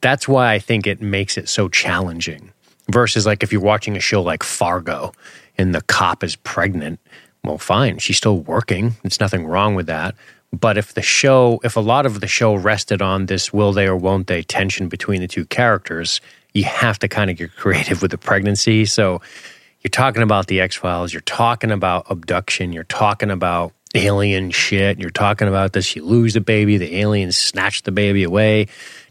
[0.00, 2.52] that's why I think it makes it so challenging.
[2.90, 5.12] Versus like if you're watching a show like Fargo
[5.58, 7.00] and the cop is pregnant,
[7.44, 8.94] well fine, she's still working.
[9.02, 10.14] There's nothing wrong with that.
[10.52, 13.86] But if the show, if a lot of the show rested on this will they
[13.86, 16.20] or won't they tension between the two characters,
[16.56, 18.86] you have to kind of get creative with the pregnancy.
[18.86, 19.20] So
[19.82, 24.98] you're talking about the X Files, you're talking about abduction, you're talking about alien shit,
[24.98, 25.94] you're talking about this.
[25.94, 28.68] You lose the baby, the aliens snatch the baby away.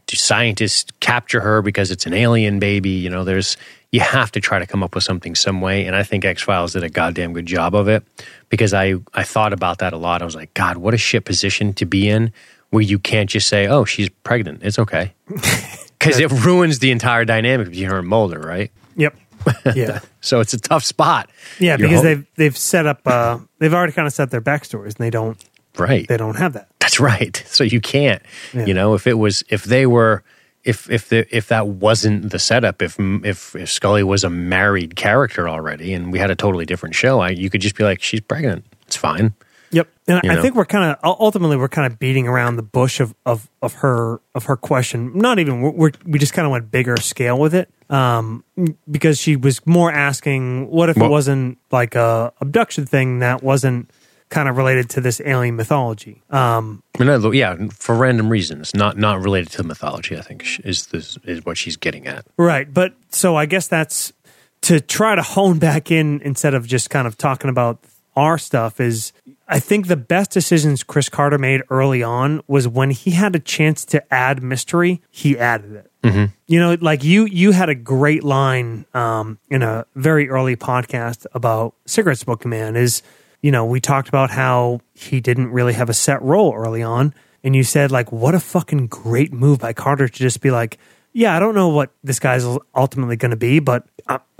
[0.08, 2.92] Do scientists capture her because it's an alien baby?
[2.92, 3.58] You know, there's
[3.92, 5.86] you have to try to come up with something some way.
[5.86, 8.04] And I think X Files did a goddamn good job of it
[8.50, 10.22] because I I thought about that a lot.
[10.22, 12.34] I was like, God, what a shit position to be in
[12.72, 14.62] where you can't just say, oh, she's pregnant.
[14.64, 15.14] It's okay.
[16.06, 18.72] because it ruins the entire dynamic between her and Mulder, right?
[18.96, 19.16] Yep.
[19.76, 20.00] Yeah.
[20.22, 21.30] so it's a tough spot.
[21.60, 25.06] Yeah, because they've they've set up uh they've already kind of set their backstories and
[25.06, 25.38] they don't
[25.78, 26.70] right they don't have that.
[26.80, 27.44] That's right.
[27.48, 28.24] So you can't.
[28.54, 28.66] Yeah.
[28.66, 30.24] You know, if it was if they were
[30.64, 34.96] if if the if that wasn't the setup, if if if Scully was a married
[34.96, 38.02] character already and we had a totally different show, I, you could just be like,
[38.02, 38.66] she's pregnant.
[38.88, 39.34] It's fine.
[39.72, 40.42] Yep, and I know?
[40.42, 43.74] think we're kind of ultimately we're kind of beating around the bush of of of
[43.76, 45.18] her of her question.
[45.18, 48.44] Not even we're, we just kind of went bigger scale with it um,
[48.90, 53.44] because she was more asking, what if well, it wasn't like a abduction thing that
[53.44, 53.90] wasn't
[54.30, 56.22] kind of related to this alien mythology?
[56.30, 60.18] Um, yeah, for random reasons, not not related to the mythology.
[60.18, 62.72] I think is this is what she's getting at, right?
[62.72, 64.14] But so I guess that's
[64.62, 67.80] to try to hone back in instead of just kind of talking about
[68.16, 69.14] our stuff is
[69.48, 73.40] I think the best decisions Chris Carter made early on was when he had a
[73.40, 75.92] chance to add mystery, he added it.
[76.04, 76.26] Mm-hmm.
[76.48, 81.26] You know, like you, you had a great line um, in a very early podcast
[81.34, 82.76] about Cigarette Smoking Man.
[82.76, 83.02] Is
[83.42, 87.14] you know we talked about how he didn't really have a set role early on,
[87.44, 90.78] and you said like, what a fucking great move by Carter to just be like,
[91.12, 93.88] yeah, I don't know what this guy's ultimately going to be, but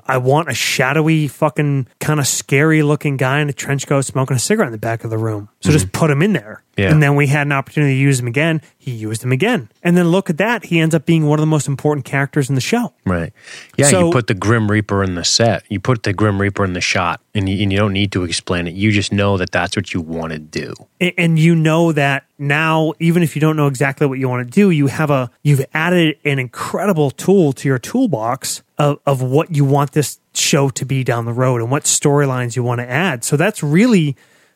[0.08, 4.36] I want a shadowy, fucking kind of scary looking guy in a trench coat smoking
[4.36, 5.50] a cigarette in the back of the room.
[5.66, 5.80] So mm-hmm.
[5.80, 6.62] just put him in there.
[6.78, 6.92] Yeah.
[6.92, 8.62] And then we had an opportunity to use him again.
[8.78, 9.70] He used him again.
[9.82, 10.66] And then look at that.
[10.66, 12.94] He ends up being one of the most important characters in the show.
[13.04, 13.34] Right.
[13.76, 13.88] Yeah.
[13.88, 16.74] So, you put the Grim Reaper in the set, you put the Grim Reaper in
[16.74, 18.76] the shot, and you, and you don't need to explain it.
[18.76, 20.76] You just know that that's what you want to do.
[21.02, 24.46] And, and you know that now, even if you don't know exactly what you want
[24.46, 29.24] to do, you have a, you've added an incredible tool to your toolbox of, of
[29.24, 32.80] what you want this show to be down the road and what storylines you want
[32.82, 33.24] to add.
[33.24, 34.16] So that's really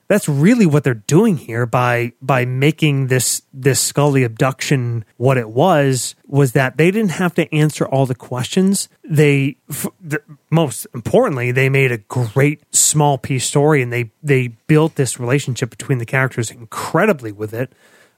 [0.10, 5.50] that's really what they're doing here by by making this this Scully abduction what it
[5.50, 8.90] was was that they didn't have to answer all the questions.
[9.04, 14.48] They f- the, most importantly, they made a great small piece story and they they
[14.48, 17.72] built this relationship between the characters incredibly with it.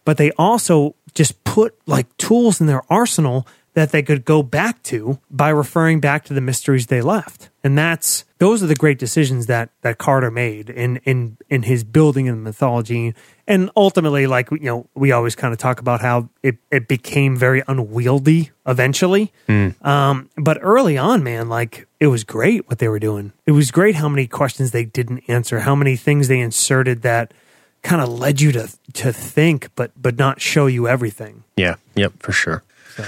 [0.06, 4.82] But they also just put like tools in their arsenal that they could go back
[4.84, 7.50] to by referring back to the mysteries they left.
[7.64, 11.84] And that's those are the great decisions that that Carter made in in in his
[11.84, 13.14] building the mythology.
[13.48, 17.38] And ultimately, like you know, we always kind of talk about how it, it became
[17.38, 19.32] very unwieldy eventually.
[19.48, 19.86] Mm.
[19.86, 23.32] Um, but early on, man, like it was great what they were doing.
[23.46, 27.36] It was great how many questions they didn't answer, how many things they inserted that
[27.84, 31.44] kind of led you to to think, but but not show you everything.
[31.56, 31.76] Yeah.
[31.94, 32.14] Yep.
[32.18, 32.64] For sure.
[32.96, 33.06] So.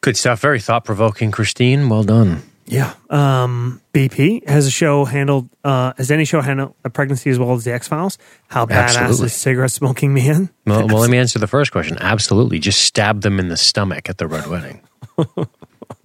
[0.00, 0.40] Good stuff.
[0.40, 1.90] Very thought provoking, Christine.
[1.90, 2.49] Well done.
[2.70, 2.94] Yeah.
[3.10, 7.52] Um, BP has a show handled, uh, has any show handled a pregnancy as well
[7.52, 8.16] as the X Files?
[8.48, 9.26] How badass Absolutely.
[9.26, 10.50] is cigarette smoking man?
[10.64, 11.98] Well, well, let me answer the first question.
[12.00, 12.60] Absolutely.
[12.60, 14.80] Just stab them in the stomach at the Red Wedding.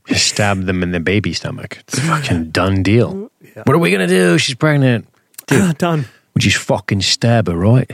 [0.08, 1.78] Just stab them in the baby stomach.
[1.82, 3.32] It's a fucking done deal.
[3.42, 3.64] Yeah.
[3.64, 4.38] What are we going to do?
[4.38, 5.08] She's pregnant.
[5.48, 6.06] Dude, done.
[6.36, 7.90] We just fucking stab her, right?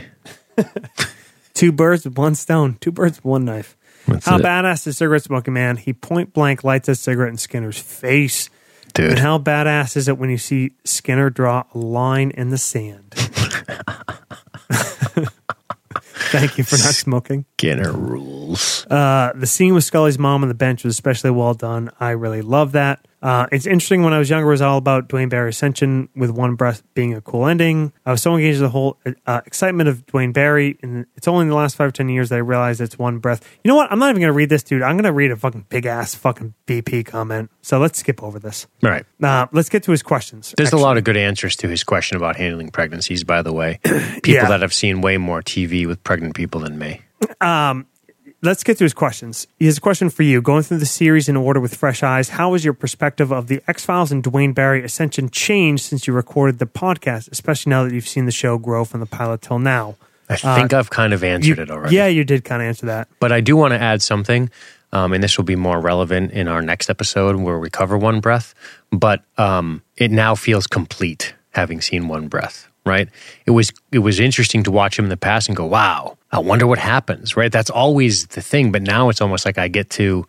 [1.54, 2.76] Two birds with one stone.
[2.80, 3.76] Two birds with one knife.
[4.06, 4.42] That's how it.
[4.42, 5.76] badass is cigarette smoking man?
[5.76, 8.50] He point blank lights a cigarette in Skinner's face.
[8.94, 9.10] Dude.
[9.12, 13.14] And how badass is it when you see Skinner draw a line in the sand?
[16.32, 17.44] Thank you for not smoking.
[17.58, 18.86] Skinner rules.
[18.86, 21.90] Uh, the scene with Scully's mom on the bench was especially well done.
[22.00, 23.06] I really love that.
[23.22, 24.02] Uh, it's interesting.
[24.02, 27.14] When I was younger, it was all about Duane Barry Ascension with One Breath being
[27.14, 27.92] a cool ending.
[28.04, 31.42] I was so engaged in the whole uh, excitement of Duane Barry, and it's only
[31.42, 33.40] in the last five or ten years that I realized it's One Breath.
[33.62, 33.92] You know what?
[33.92, 34.82] I'm not even going to read this, dude.
[34.82, 37.50] I'm going to read a fucking big ass fucking BP comment.
[37.62, 38.66] So let's skip over this.
[38.82, 39.06] All right.
[39.22, 40.52] Uh, let's get to his questions.
[40.56, 40.82] There's actually.
[40.82, 43.78] a lot of good answers to his question about handling pregnancies, by the way.
[43.84, 44.48] People Yeah.
[44.48, 47.00] that have seen way more TV with pregnant people than me.
[48.44, 49.46] Let's get to his questions.
[49.60, 50.42] He has a question for you.
[50.42, 53.62] Going through the series in order with fresh eyes, how has your perspective of the
[53.68, 57.92] X Files and Duane Barry Ascension changed since you recorded the podcast, especially now that
[57.94, 59.94] you've seen the show grow from the pilot till now?
[60.28, 61.94] I think I've kind of answered You- it already.
[61.94, 63.06] Yeah, you did kind of answer that.
[63.20, 64.50] But I do want to add something,
[64.92, 68.18] um, and this will be more relevant in our next episode where we cover One
[68.18, 68.54] Breath.
[68.90, 72.66] But um, it now feels complete having seen One Breath.
[72.84, 73.08] Right?
[73.46, 76.38] It was it was interesting to watch him in the past and go, "Wow, I
[76.38, 77.52] wonder what happens." Right?
[77.52, 78.72] That's always the thing.
[78.72, 80.26] But now it's almost like I get to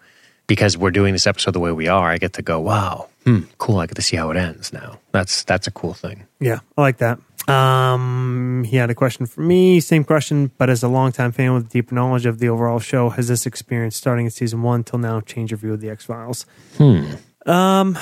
[0.47, 2.09] because we're doing this episode the way we are.
[2.09, 4.99] I get to go, "Wow, hmm, cool." I get to see how it ends now.
[5.11, 6.27] That's that's a cool thing.
[6.39, 7.19] Yeah, I like that.
[7.47, 9.79] Um, he had a question for me.
[9.79, 13.27] Same question, but as a longtime fan with deeper knowledge of the overall show, has
[13.27, 16.45] this experience starting in season one till now changed your view of the X Files?
[16.77, 17.15] Hmm.
[17.45, 17.97] Um,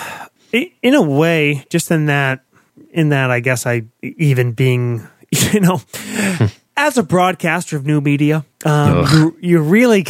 [0.51, 2.43] in a way, just in that,
[2.91, 5.81] in that, I guess I even being, you know,
[6.81, 10.03] as a broadcaster of new media, um, you, you really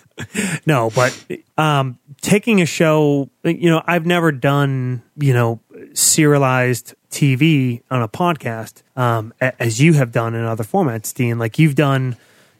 [0.66, 1.18] no, but
[1.56, 5.60] um, taking a show, you know, I've never done, you know,
[5.94, 11.38] serialized TV on a podcast um, as you have done in other formats, Dean.
[11.38, 12.16] Like you've done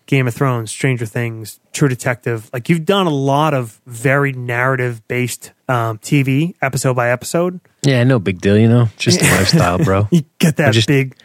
[0.07, 2.49] Game of Thrones, Stranger Things, True Detective.
[2.55, 7.61] Like you've done a lot of very narrative based um, TV, episode by episode.
[7.83, 8.57] Yeah, no big deal.
[8.57, 10.09] You know, just a lifestyle, bro.
[10.11, 11.17] You get that just- big.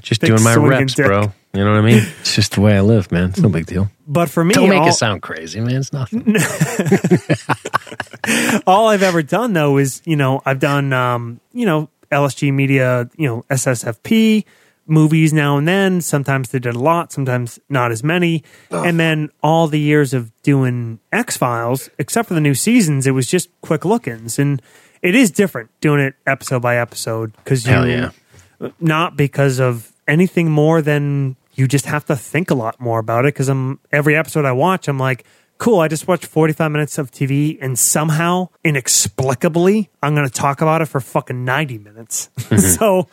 [0.00, 1.04] Just Big doing my reps, dick.
[1.04, 1.34] bro.
[1.54, 2.02] You know what I mean?
[2.20, 3.30] It's just the way I live, man.
[3.30, 3.88] It's no big deal.
[4.08, 5.76] But for me, Don't make all- it sound crazy, man.
[5.76, 6.34] It's nothing.
[8.66, 13.08] all I've ever done though is you know I've done um, you know LSG Media
[13.16, 14.44] you know SSFP
[14.86, 16.00] movies now and then.
[16.00, 18.42] Sometimes they did a lot, sometimes not as many.
[18.70, 23.12] And then all the years of doing X Files, except for the new seasons, it
[23.12, 24.60] was just quick look-ins, and
[25.02, 28.10] it is different doing it episode by episode because you Hell yeah.
[28.80, 33.24] not because of anything more than you just have to think a lot more about
[33.24, 35.24] it because I'm every episode I watch I'm like
[35.58, 40.60] cool I just watched 45 minutes of TV and somehow inexplicably I'm going to talk
[40.60, 42.28] about it for fucking 90 minutes
[42.76, 43.08] so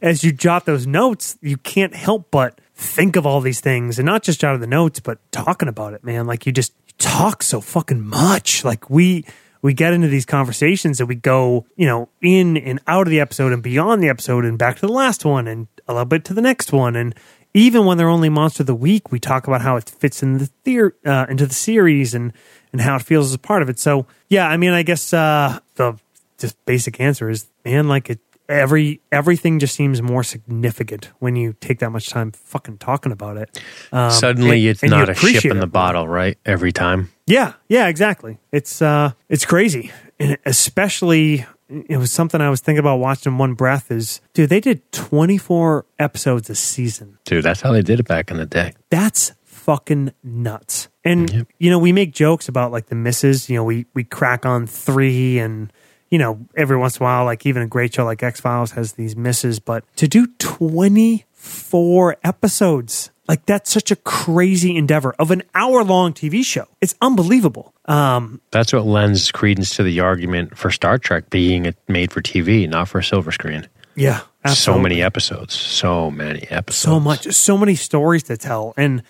[0.00, 4.06] as you jot those notes you can't help but think of all these things and
[4.06, 7.42] not just jot of the notes but talking about it man like you just talk
[7.42, 9.24] so fucking much like we
[9.64, 13.18] we get into these conversations and we go, you know, in and out of the
[13.18, 16.22] episode and beyond the episode and back to the last one and a little bit
[16.26, 16.94] to the next one.
[16.94, 17.14] And
[17.54, 20.38] even when they're only monster of the week, we talk about how it fits in
[20.38, 22.32] the theor- uh, into the series and
[22.72, 23.78] and how it feels as a part of it.
[23.78, 25.96] So yeah, I mean, I guess uh, the
[26.38, 28.18] just basic answer is, man, like it.
[28.46, 33.38] Every everything just seems more significant when you take that much time fucking talking about
[33.38, 33.58] it.
[33.90, 36.36] Um, Suddenly, and- it's and not a ship in the bottle, right?
[36.44, 37.10] Every time.
[37.26, 38.36] Yeah, yeah, exactly.
[38.52, 39.92] It's uh it's crazy.
[40.20, 44.50] And especially it was something I was thinking about watching in one breath is dude,
[44.50, 47.18] they did 24 episodes a season.
[47.24, 48.74] Dude, that's how they did it back in the day.
[48.90, 50.88] That's fucking nuts.
[51.04, 54.44] And you know, we make jokes about like the misses, you know, we we crack
[54.46, 55.72] on 3 and
[56.10, 58.92] you know, every once in a while like even a great show like X-Files has
[58.92, 65.42] these misses, but to do 24 episodes like that's such a crazy endeavor of an
[65.54, 66.66] hour long TV show.
[66.80, 67.72] It's unbelievable.
[67.86, 72.22] Um, That's what lends credence to the argument for Star Trek being a- made for
[72.22, 73.68] TV, not for a silver screen.
[73.94, 75.54] Yeah, So many episodes.
[75.54, 76.76] So many episodes.
[76.78, 79.02] so much, so many stories to tell, and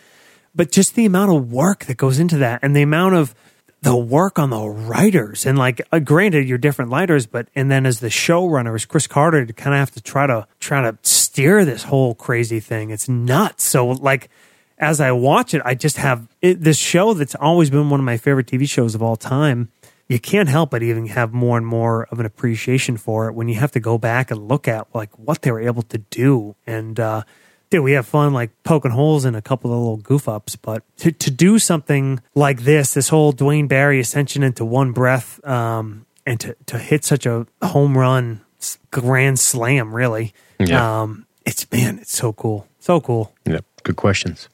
[0.55, 3.35] but just the amount of work that goes into that, and the amount of
[3.85, 7.87] the work on the writers, and like, uh, granted, you're different writers, but and then
[7.87, 11.64] as the showrunners, Chris Carter, to kind of have to try to try to steer
[11.64, 12.91] this whole crazy thing.
[12.91, 13.62] It's nuts.
[13.64, 14.28] So like.
[14.76, 18.05] As I watch it, I just have it, this show that's always been one of
[18.05, 19.70] my favorite TV shows of all time.
[20.09, 23.49] you can't help but even have more and more of an appreciation for it when
[23.49, 26.57] you have to go back and look at like what they were able to do
[26.66, 27.22] and uh
[27.71, 30.83] dude we have fun like poking holes in a couple of little goof ups but
[30.99, 36.07] to, to do something like this this whole duane barry ascension into one breath um
[36.27, 38.41] and to, to hit such a home run
[38.91, 41.03] grand slam really Yeah.
[41.03, 43.65] um it's man it's so cool so cool Yep.
[43.83, 44.49] Good questions.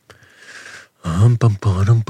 [1.05, 2.03] Um, bum, bum,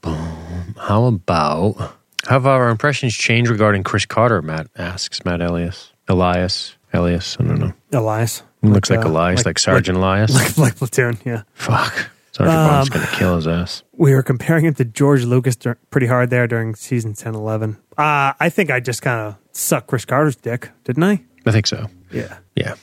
[0.00, 0.74] bum.
[0.78, 1.94] How about
[2.28, 4.40] have our impressions changed regarding Chris Carter?
[4.40, 5.24] Matt asks.
[5.24, 7.36] Matt Elias, Elias, Elias.
[7.40, 7.72] I don't know.
[7.92, 8.42] Elias.
[8.62, 10.34] He looks like uh, Elias, like, Sergeant Elias.
[10.34, 11.42] Like, like Platoon, yeah.
[11.54, 12.10] Fuck.
[12.32, 13.82] Sergeant Barnes gonna kill his ass.
[13.92, 17.76] We were comparing him to George Lucas dur- pretty hard there during season 10 11.
[17.96, 21.22] Uh, I think I just kind of sucked Chris Carter's dick, didn't I?
[21.46, 21.88] I think so.
[22.12, 22.38] Yeah.
[22.54, 22.74] Yeah.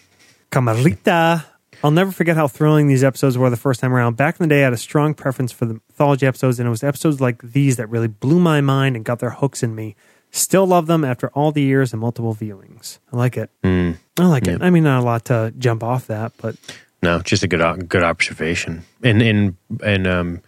[0.52, 1.46] Camarita.
[1.84, 4.18] I'll never forget how thrilling these episodes were the first time around.
[4.18, 6.70] Back in the day, I had a strong preference for the mythology episodes, and it
[6.70, 9.96] was episodes like these that really blew my mind and got their hooks in me.
[10.36, 13.00] Still love them after all the years and multiple viewings.
[13.14, 13.50] I like it.
[13.64, 13.96] Mm.
[14.20, 14.62] I like it.
[14.62, 16.56] I mean, not a lot to jump off that, but
[17.02, 18.84] No, just a good good observation.
[19.02, 20.42] And in in um,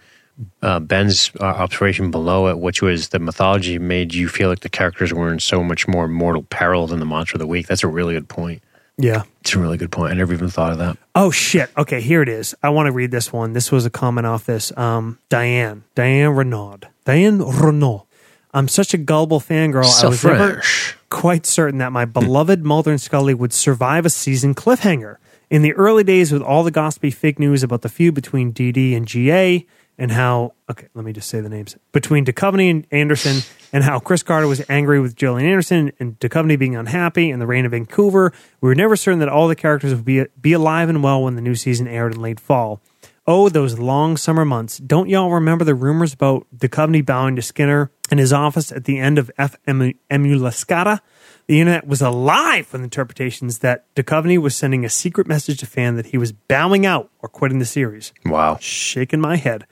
[0.62, 4.70] uh, Ben's uh, observation below it, which was the mythology made you feel like the
[4.70, 7.68] characters were in so much more mortal peril than the monster of the week.
[7.68, 8.62] That's a really good point.
[8.98, 9.24] yeah.
[9.42, 10.12] It's a really good point.
[10.12, 10.98] I never even thought of that.
[11.16, 11.70] Oh shit.
[11.78, 12.54] Okay, here it is.
[12.62, 13.54] I want to read this one.
[13.54, 14.76] This was a comment off this.
[14.78, 15.86] Um, Diane.
[15.96, 16.80] Diane Renaud.
[17.06, 18.07] Diane Renaud.
[18.54, 19.86] I'm such a gullible fangirl.
[19.86, 20.62] I So was never
[21.10, 25.18] quite certain that my beloved Mulder and Scully would survive a season cliffhanger.
[25.50, 28.96] In the early days, with all the gossipy fake news about the feud between DD
[28.96, 29.66] and GA,
[29.98, 33.42] and how okay, let me just say the names between Duchovny and Anderson,
[33.74, 37.48] and how Chris Carter was angry with Gillian Anderson and Duchovny being unhappy, and the
[37.48, 38.32] rain of Vancouver.
[38.62, 41.36] We were never certain that all the characters would be be alive and well when
[41.36, 42.82] the new season aired in late fall.
[43.30, 44.78] Oh, those long summer months.
[44.78, 49.00] Don't y'all remember the rumors about Duchovny bowing to Skinner in his office at the
[49.00, 49.58] end of F.
[49.68, 51.02] Emu- Emulascata?
[51.48, 55.96] The internet was alive with interpretations that Duchovny was sending a secret message to fan
[55.98, 58.14] that he was bowing out or quitting the series.
[58.26, 58.58] Wow.
[58.62, 59.66] Shaking my head.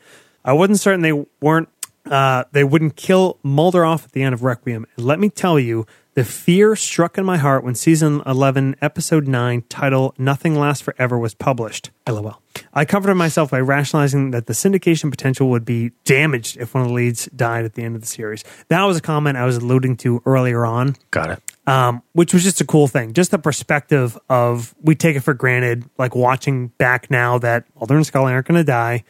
[0.43, 1.69] I wasn't certain they weren't
[2.05, 4.85] uh, they wouldn't kill Mulder off at the end of Requiem.
[4.95, 5.85] And let me tell you,
[6.15, 11.19] the fear struck in my heart when season 11, episode 9, title Nothing Lasts Forever
[11.19, 11.91] was published.
[12.07, 12.41] LOL.
[12.73, 16.87] I comforted myself by rationalizing that the syndication potential would be damaged if one of
[16.87, 18.45] the leads died at the end of the series.
[18.69, 21.43] That was a comment I was alluding to earlier on Got it.
[21.67, 23.11] um, which was just a cool thing.
[23.11, 27.97] Just the perspective of we take it for granted, like watching back now that Mulder
[27.97, 29.03] and Scully aren't going to die.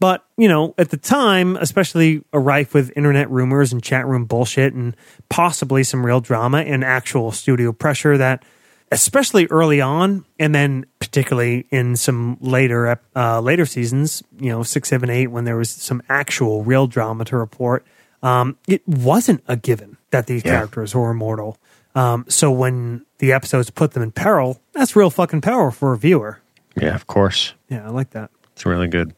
[0.00, 4.24] But, you know, at the time, especially a rife with internet rumors and chat room
[4.24, 4.96] bullshit and
[5.28, 8.42] possibly some real drama and actual studio pressure that,
[8.90, 14.88] especially early on, and then particularly in some later uh, later seasons, you know, six,
[14.88, 17.84] seven, eight, when there was some actual real drama to report,
[18.22, 20.52] um, it wasn't a given that these Yeah.
[20.56, 21.58] characters were immortal.
[21.94, 25.98] Um, so when the episodes put them in peril, that's real fucking power for a
[25.98, 26.40] viewer.
[26.74, 27.52] Yeah, of course.
[27.68, 28.30] Yeah, I like that.
[28.54, 29.14] It's really good.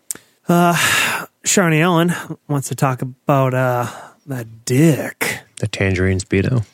[0.48, 2.12] Sharni Ellen
[2.48, 3.86] wants to talk about uh,
[4.26, 5.40] that dick.
[5.58, 6.64] The tangerine speedo.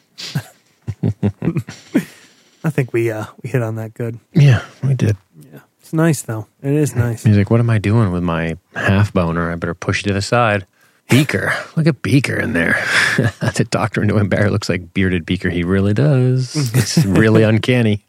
[2.64, 4.18] I think we uh, we hit on that good.
[4.32, 5.16] Yeah, we did.
[5.52, 6.46] Yeah, it's nice though.
[6.62, 7.22] It is nice.
[7.24, 9.52] He's like, "What am I doing with my half boner?
[9.52, 10.66] I better push it to the side."
[11.08, 12.74] Beaker, look at Beaker in there.
[13.16, 15.48] the doctor into him Barry looks like bearded Beaker.
[15.48, 16.54] He really does.
[16.74, 18.04] It's really uncanny.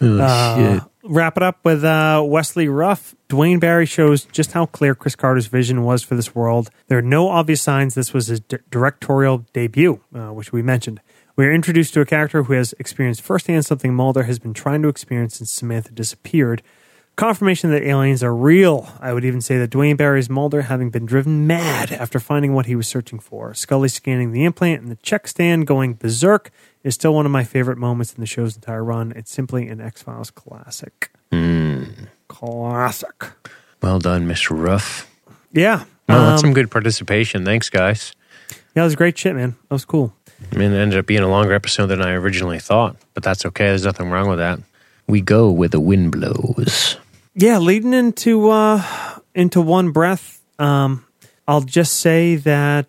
[0.00, 0.82] oh, shit.
[1.10, 3.16] Wrap it up with uh, Wesley Ruff.
[3.26, 6.70] Duane Barry shows just how clear Chris Carter's vision was for this world.
[6.86, 11.00] There are no obvious signs this was his di- directorial debut, uh, which we mentioned.
[11.34, 14.82] We are introduced to a character who has experienced firsthand something Mulder has been trying
[14.82, 16.62] to experience since Samantha disappeared.
[17.16, 18.88] Confirmation that aliens are real.
[19.00, 22.66] I would even say that Duane Barry's Mulder having been driven mad after finding what
[22.66, 23.52] he was searching for.
[23.52, 26.52] Scully scanning the implant and the check stand going berserk
[26.82, 29.12] is still one of my favorite moments in the show's entire run.
[29.16, 31.10] It's simply an X Files classic.
[32.28, 33.24] Classic.
[33.82, 34.50] Well done, Mr.
[34.50, 35.10] Ruff.
[35.52, 35.84] Yeah.
[36.08, 37.44] Well, that's Um, some good participation.
[37.44, 38.12] Thanks, guys.
[38.74, 39.56] yeah, it was great shit, man.
[39.68, 40.14] That was cool.
[40.52, 43.44] I mean, it ended up being a longer episode than I originally thought, but that's
[43.46, 43.66] okay.
[43.66, 44.58] There's nothing wrong with that.
[45.06, 46.96] We go where the wind blows.
[47.34, 48.82] Yeah, leading into uh
[49.34, 51.04] into one breath, um,
[51.46, 52.88] I'll just say that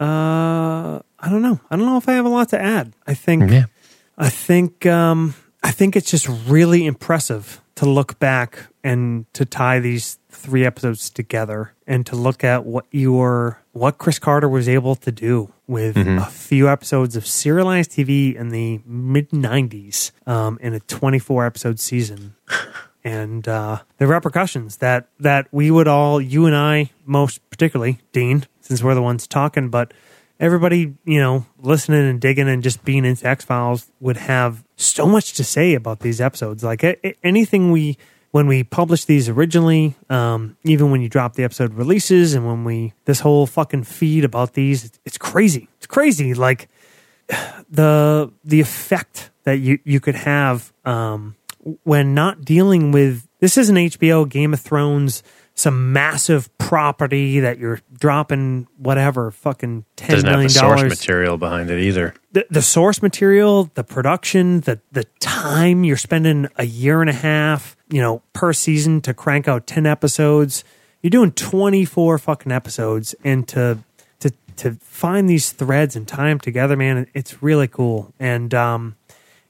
[0.00, 1.60] uh I don't know.
[1.70, 2.92] I don't know if I have a lot to add.
[3.06, 3.64] I think Yeah.
[4.16, 9.78] I think um, I think it's just really impressive to look back and to tie
[9.78, 14.96] these three episodes together and to look at what your what Chris Carter was able
[14.96, 20.74] to do with a few episodes of serialized TV in the mid '90s um, in
[20.74, 22.34] a 24 episode season.
[23.04, 28.44] And uh, the repercussions that that we would all, you and I, most particularly, Dean,
[28.60, 29.94] since we're the ones talking, but
[30.40, 35.06] everybody, you know, listening and digging and just being into X Files would have so
[35.06, 36.62] much to say about these episodes.
[36.62, 36.84] Like
[37.22, 37.98] anything we,
[38.30, 42.64] when we published these originally, um, even when you drop the episode releases and when
[42.64, 45.68] we, this whole fucking feed about these, it's, it's crazy.
[45.78, 46.34] It's crazy.
[46.34, 46.68] Like
[47.70, 51.36] the, the effect that you, you could have, um,
[51.82, 55.22] when not dealing with This isn't HBO, Game of Thrones,
[55.58, 61.36] some massive property that you're dropping whatever fucking ten Doesn't have million the source material
[61.36, 62.14] behind it either.
[62.30, 67.14] The, the source material, the production, the the time you're spending a year and a
[67.14, 70.62] half, you know, per season to crank out ten episodes.
[71.02, 73.78] You're doing twenty four fucking episodes, and to
[74.20, 78.14] to to find these threads and tie them together, man, it's really cool.
[78.20, 78.96] And um,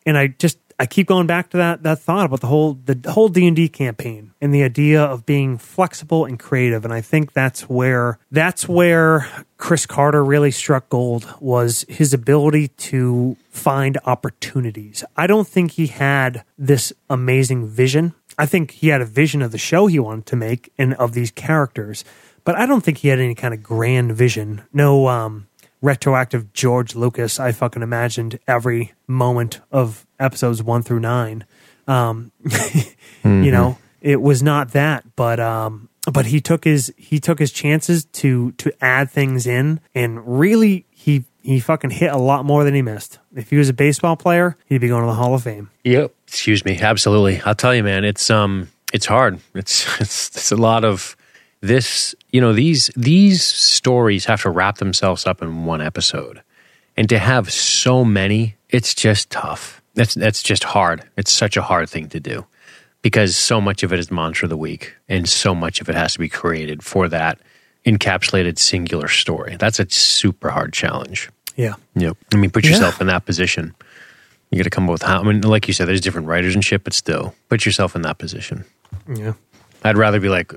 [0.06, 3.11] and I just I keep going back to that that thought about the whole the
[3.11, 6.85] whole D and D campaign and the idea of being flexible and creative.
[6.85, 12.68] And I think that's where that's where Chris Carter really struck gold was his ability
[12.68, 15.03] to find opportunities.
[15.16, 18.14] I don't think he had this amazing vision.
[18.39, 21.12] I think he had a vision of the show he wanted to make and of
[21.12, 22.05] these characters,
[22.45, 24.62] but I don't think he had any kind of grand vision.
[24.72, 25.49] No um
[25.81, 27.39] retroactive George Lucas.
[27.39, 31.44] I fucking imagined every moment of episodes one through nine.
[31.86, 32.32] Um,
[33.24, 37.52] You know, it was not that, but um, but he took his he took his
[37.52, 42.64] chances to to add things in, and really he he fucking hit a lot more
[42.64, 43.18] than he missed.
[43.34, 45.70] If he was a baseball player, he'd be going to the Hall of Fame.
[45.84, 46.12] Yep.
[46.26, 46.78] Excuse me.
[46.78, 47.40] Absolutely.
[47.44, 48.04] I'll tell you, man.
[48.04, 49.40] It's um, it's hard.
[49.54, 51.16] It's it's it's a lot of
[51.60, 52.14] this.
[52.30, 56.40] You know these these stories have to wrap themselves up in one episode,
[56.96, 59.78] and to have so many, it's just tough.
[59.99, 61.03] That's that's just hard.
[61.16, 62.46] It's such a hard thing to do
[63.03, 65.96] because so much of it is monster of the week, and so much of it
[65.96, 67.40] has to be created for that
[67.84, 69.57] encapsulated singular story.
[69.59, 71.30] That's a super hard challenge.
[71.57, 72.16] Yeah, Yep.
[72.32, 73.74] I mean, put yourself in that position.
[74.51, 75.18] You got to come up with how.
[75.18, 78.03] I mean, like you said, there's different writers and shit, but still, put yourself in
[78.03, 78.64] that position.
[79.12, 79.32] yeah,
[79.82, 80.55] I'd rather be like,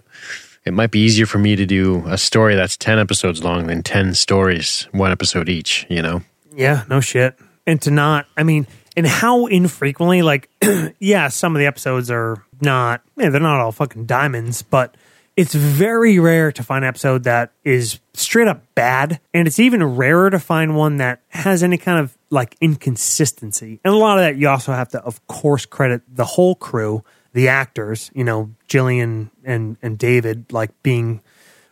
[0.66, 3.82] it might be easier for me to do a story that's ten episodes long than
[3.82, 5.88] ten stories, one episode each.
[5.90, 6.22] You know?
[6.56, 6.84] yeah.
[6.88, 7.40] No shit.
[7.66, 8.68] And to not, I mean,
[8.98, 10.50] and how infrequently, like,
[11.00, 14.96] yeah, some of the episodes are not, yeah, they're not all fucking diamonds, but
[15.38, 19.20] it's very rare to find an episode that is straight up bad.
[19.34, 23.80] And it's even rarer to find one that has any kind of like inconsistency.
[23.84, 27.04] And a lot of that you also have to, of course, credit the whole crew,
[27.34, 31.22] the actors, you know, Gillian and, and David, like being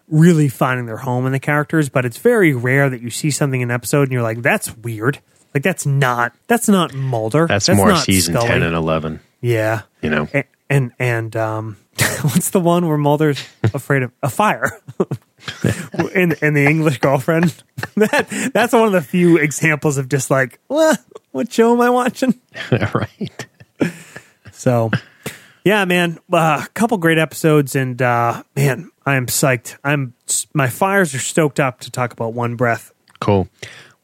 [0.08, 1.90] really finding their home in the characters.
[1.90, 4.76] But it's very rare that you see something in an episode and you're like, that's
[4.78, 5.20] weird.
[5.54, 7.48] Like that's not that's not Mulder.
[7.48, 8.48] That's, more not season Scully.
[8.48, 9.20] ten and eleven.
[9.42, 9.84] Yeah.
[10.02, 10.28] You know?
[10.34, 11.78] And and, and um,
[12.22, 13.44] what's the one where Mulder's
[13.74, 14.80] afraid of a fire?
[16.14, 17.64] in in the English girlfriend.
[17.96, 21.00] that that's one of the few examples of just like, what
[21.32, 22.40] what show am I watching?
[22.72, 23.48] right.
[24.52, 24.92] So,
[25.64, 29.78] yeah, man, a couple great episodes, and uh, man, I am psyched.
[29.84, 30.14] I'm
[30.54, 32.94] my fires are stoked up to talk about One Breath.
[33.20, 33.48] Cool.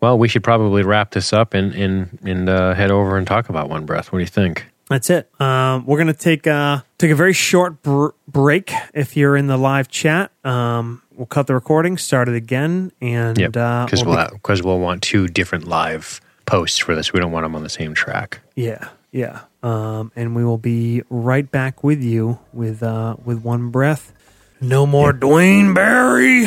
[0.01, 3.49] Well, we should probably wrap this up and and and uh, head over and talk
[3.49, 4.11] about one breath.
[4.11, 4.65] What do you think?
[4.89, 5.29] That's it.
[5.41, 8.71] Um, we're gonna take uh, take a very short br- break.
[8.93, 13.35] If you're in the live chat, um, we'll cut the recording, start it again, and
[13.37, 13.57] Yep.
[13.57, 17.11] uh, Because we'll we'll be- because we'll want two different live posts for this.
[17.13, 18.41] We don't want them on the same track.
[18.55, 23.71] yeah, yeah, um, and we will be right back with you with uh, with one
[23.71, 24.13] breath.
[24.61, 26.45] No more Duane Barry.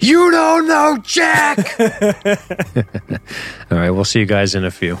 [0.00, 1.78] You don't know Jack.
[3.70, 4.98] All right, we'll see you guys in a few.